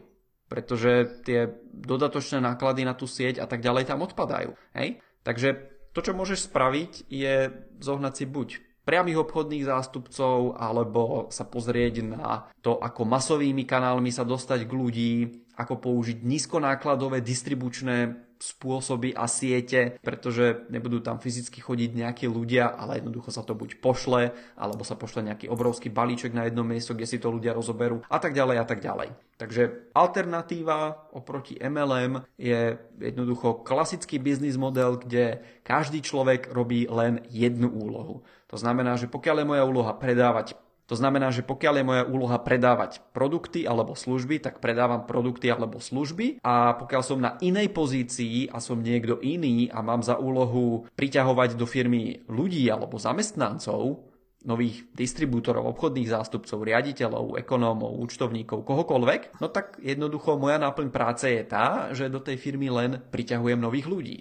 pretože 0.47 1.23
tie 1.27 1.51
dodatočné 1.75 2.39
náklady 2.39 2.87
na 2.87 2.95
tú 2.95 3.11
sieť 3.11 3.43
a 3.43 3.51
tak 3.51 3.67
ďalej 3.67 3.91
tam 3.91 4.07
odpadajú. 4.07 4.55
Hej? 4.79 5.03
Takže 5.27 5.76
to, 5.97 6.05
čo 6.05 6.13
môžeš 6.13 6.53
spraviť, 6.53 7.09
je 7.09 7.49
zohnať 7.81 8.13
si 8.13 8.25
buď 8.29 8.49
priamých 8.85 9.25
obchodných 9.25 9.65
zástupcov, 9.65 10.61
alebo 10.61 11.33
sa 11.33 11.49
pozrieť 11.49 12.05
na 12.05 12.47
to, 12.61 12.77
ako 12.77 13.09
masovými 13.09 13.65
kanálmi 13.65 14.13
sa 14.13 14.23
dostať 14.23 14.69
k 14.69 14.73
ľudí, 14.77 15.15
ako 15.57 15.81
použiť 15.81 16.21
nízkonákladové 16.23 17.25
distribučné 17.25 18.26
spôsoby 18.39 19.17
a 19.17 19.25
siete, 19.31 20.01
pretože 20.05 20.69
nebudú 20.69 21.01
tam 21.01 21.17
fyzicky 21.23 21.61
chodiť 21.63 21.91
nejakí 21.97 22.27
ľudia, 22.29 22.73
ale 22.73 23.01
jednoducho 23.01 23.33
sa 23.33 23.45
to 23.45 23.57
buď 23.57 23.81
pošle, 23.81 24.35
alebo 24.57 24.83
sa 24.85 24.99
pošle 24.99 25.25
nejaký 25.25 25.49
obrovský 25.49 25.89
balíček 25.89 26.37
na 26.37 26.45
jedno 26.49 26.65
miesto, 26.65 26.93
kde 26.93 27.09
si 27.09 27.19
to 27.21 27.33
ľudia 27.33 27.57
rozoberú 27.57 28.05
a 28.07 28.19
tak 28.21 28.37
ďalej 28.37 28.57
a 28.61 28.67
tak 28.67 28.81
ďalej. 28.83 29.09
Takže 29.37 29.93
alternatíva 29.93 31.13
oproti 31.13 31.61
MLM 31.61 32.25
je 32.41 32.81
jednoducho 32.97 33.61
klasický 33.65 34.17
biznis 34.17 34.57
model, 34.57 34.97
kde 34.97 35.45
každý 35.61 36.01
človek 36.01 36.49
robí 36.57 36.89
len 36.89 37.21
jednu 37.29 37.69
úlohu. 37.69 38.25
To 38.49 38.57
znamená, 38.57 38.97
že 38.97 39.13
pokiaľ 39.13 39.37
je 39.45 39.51
moja 39.53 39.65
úloha 39.69 39.93
predávať 39.93 40.57
to 40.87 40.95
znamená, 40.95 41.35
že 41.35 41.43
pokiaľ 41.43 41.75
je 41.83 41.89
moja 41.89 42.03
úloha 42.07 42.39
predávať 42.39 43.03
produkty 43.11 43.67
alebo 43.67 43.99
služby, 43.99 44.39
tak 44.39 44.63
predávam 44.63 45.03
produkty 45.03 45.51
alebo 45.51 45.83
služby 45.83 46.39
a 46.47 46.79
pokiaľ 46.79 47.03
som 47.03 47.19
na 47.19 47.35
inej 47.43 47.75
pozícii 47.75 48.47
a 48.55 48.63
som 48.63 48.79
niekto 48.79 49.19
iný 49.19 49.67
a 49.75 49.83
mám 49.83 50.07
za 50.07 50.15
úlohu 50.15 50.87
priťahovať 50.95 51.59
do 51.59 51.67
firmy 51.67 52.23
ľudí 52.31 52.71
alebo 52.71 53.03
zamestnancov, 53.03 54.07
nových 54.47 54.87
distribútorov, 54.95 55.75
obchodných 55.75 56.07
zástupcov, 56.07 56.63
riaditeľov, 56.63 57.35
ekonómov, 57.43 57.99
účtovníkov, 58.07 58.63
kohokoľvek, 58.63 59.43
no 59.43 59.51
tak 59.51 59.83
jednoducho 59.83 60.39
moja 60.39 60.63
náplň 60.63 60.89
práce 60.95 61.27
je 61.27 61.43
tá, 61.43 61.91
že 61.91 62.07
do 62.07 62.23
tej 62.23 62.39
firmy 62.39 62.71
len 62.71 63.03
priťahujem 63.11 63.59
nových 63.59 63.91
ľudí. 63.91 64.19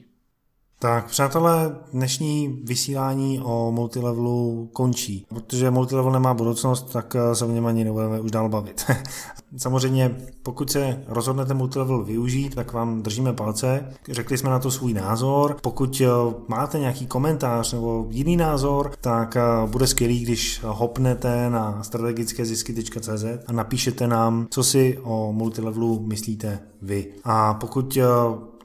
Tak 0.80 1.05
přátelé, 1.05 1.76
dnešní 1.93 2.61
vysílání 2.63 3.39
o 3.43 3.71
multilevelu 3.71 4.69
končí. 4.73 5.26
Protože 5.30 5.71
multilevel 5.71 6.11
nemá 6.11 6.34
budoucnost, 6.34 6.93
tak 6.93 7.15
eh, 7.15 7.36
se 7.36 7.45
o 7.45 7.51
něm 7.51 7.65
ani 7.65 7.84
nebudeme 7.84 8.19
už 8.19 8.32
dál 8.32 8.49
bavit. 8.49 8.86
Samozřejmě, 9.57 10.15
pokud 10.43 10.71
se 10.71 11.03
rozhodnete 11.07 11.53
multilevel 11.53 12.03
využít, 12.03 12.55
tak 12.55 12.73
vám 12.73 13.01
držíme 13.01 13.34
palce. 13.34 13.89
Řekli 14.09 14.38
jsme 14.38 14.49
na 14.49 14.59
to 14.59 14.71
svůj 14.71 14.93
názor. 14.93 15.57
Pokud 15.61 16.01
eh, 16.01 16.07
máte 16.47 16.80
nějaký 16.80 17.07
komentář 17.07 17.73
nebo 17.73 18.07
jiný 18.09 18.38
názor, 18.38 18.91
tak 19.01 19.36
eh, 19.36 19.41
bude 19.67 19.88
skvělý, 19.88 20.23
když 20.23 20.61
hopnete 20.63 21.49
na 21.49 21.84
strategickézisky.cz 21.84 23.26
a 23.47 23.51
napíšete 23.51 24.07
nám, 24.07 24.47
co 24.49 24.63
si 24.63 24.99
o 25.03 25.34
multilevelu 25.34 25.99
myslíte 25.99 26.59
vy. 26.82 27.07
A 27.23 27.53
pokud 27.53 27.97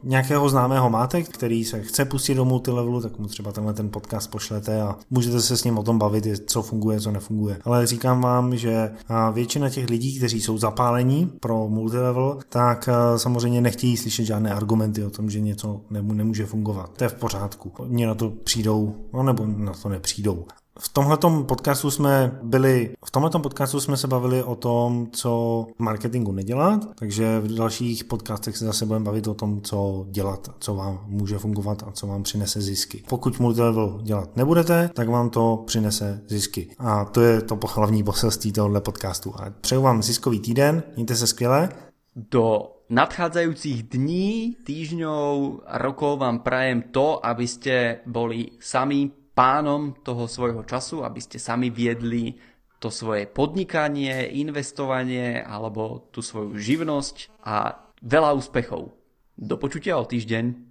nějakého 0.02 0.48
známého 0.48 0.90
máte, 0.90 1.22
který 1.22 1.64
se 1.64 1.82
chce 1.82 2.04
pustit 2.04 2.34
do 2.34 2.44
multilevelu, 2.44 3.00
tak 3.00 3.18
mu 3.18 3.26
třeba 3.26 3.52
tenhle 3.52 3.74
ten 3.74 3.90
podcast 3.90 4.30
pošlete 4.30 4.82
a 4.82 4.96
můžete 5.10 5.40
se 5.40 5.56
s 5.56 5.64
ním 5.64 5.78
o 5.78 5.82
tom 5.82 5.98
bavit, 5.98 6.26
co 6.46 6.62
funguje, 6.62 7.00
co 7.00 7.10
nefunguje. 7.10 7.58
Ale 7.64 7.86
říkám 7.86 8.20
vám, 8.20 8.56
že 8.56 8.92
většina 9.32 9.70
těch 9.70 9.90
lidí, 9.90 10.18
kteří 10.18 10.40
jsou 10.40 10.58
zapálení 10.58 11.32
pro 11.40 11.68
multilevel, 11.68 12.38
tak 12.48 12.88
samozřejmě 13.16 13.60
nechtějí 13.60 13.96
slyšet 13.96 14.24
žádné 14.24 14.54
argumenty 14.54 15.04
o 15.04 15.10
tom, 15.10 15.30
že 15.30 15.40
něco 15.40 15.80
nemůže 15.90 16.46
fungovat. 16.46 16.90
To 16.96 17.04
je 17.04 17.08
v 17.08 17.14
pořádku. 17.14 17.72
Oni 17.78 18.06
na 18.06 18.14
to 18.14 18.30
přijdou, 18.30 18.94
no 19.12 19.22
nebo 19.22 19.46
na 19.46 19.72
to 19.72 19.88
nepřijdou. 19.88 20.44
V 20.82 20.88
tomhletom 20.88 21.44
podcastu 21.44 21.90
jsme 21.90 22.38
byli, 22.42 22.94
v 23.04 23.10
tomhletom 23.10 23.42
podcastu 23.42 23.80
jsme 23.80 23.96
se 23.96 24.08
bavili 24.08 24.42
o 24.42 24.54
tom, 24.54 25.08
co 25.12 25.66
v 25.76 25.82
marketingu 25.82 26.32
nedělat, 26.32 26.80
takže 26.94 27.40
v 27.40 27.54
dalších 27.54 28.04
podcastech 28.04 28.56
se 28.56 28.64
zase 28.64 28.86
budeme 28.86 29.04
bavit 29.04 29.26
o 29.26 29.34
tom, 29.34 29.60
co 29.62 30.06
dělat, 30.10 30.48
co 30.58 30.74
vám 30.74 31.00
může 31.06 31.38
fungovat 31.38 31.82
a 31.86 31.92
co 31.92 32.06
vám 32.06 32.22
přinese 32.22 32.60
zisky. 32.60 33.02
Pokud 33.08 33.40
multilevel 33.40 34.00
dělat 34.02 34.36
nebudete, 34.36 34.90
tak 34.94 35.08
vám 35.08 35.30
to 35.30 35.62
přinese 35.66 36.22
zisky. 36.28 36.70
A 36.78 37.04
to 37.04 37.20
je 37.20 37.40
to 37.40 37.58
hlavní 37.74 38.02
poselství 38.02 38.52
tohohle 38.52 38.80
podcastu. 38.80 39.34
A 39.36 39.50
přeju 39.60 39.82
vám 39.82 40.02
ziskový 40.02 40.40
týden, 40.40 40.82
mějte 40.96 41.16
se 41.16 41.26
skvěle. 41.26 41.68
Do 42.16 42.72
nadchádzajúcich 42.88 43.82
dní, 43.82 44.56
týždňov, 44.66 45.60
rokov 45.66 46.18
vám 46.18 46.38
prajem 46.38 46.82
to, 46.90 47.26
aby 47.26 47.46
ste 47.48 48.02
boli 48.06 48.58
sami 48.60 49.19
pánom 49.40 49.96
toho 50.04 50.28
svojho 50.28 50.68
času, 50.68 51.00
aby 51.00 51.16
ste 51.16 51.40
sami 51.40 51.72
viedli 51.72 52.36
to 52.76 52.92
svoje 52.92 53.24
podnikanie, 53.24 54.28
investovanie 54.36 55.40
alebo 55.40 56.12
tú 56.12 56.20
svoju 56.20 56.60
živnosť 56.60 57.40
a 57.40 57.88
veľa 58.04 58.36
úspechov. 58.36 58.92
Do 59.40 59.56
počutia 59.56 59.96
o 59.96 60.04
týždeň. 60.04 60.69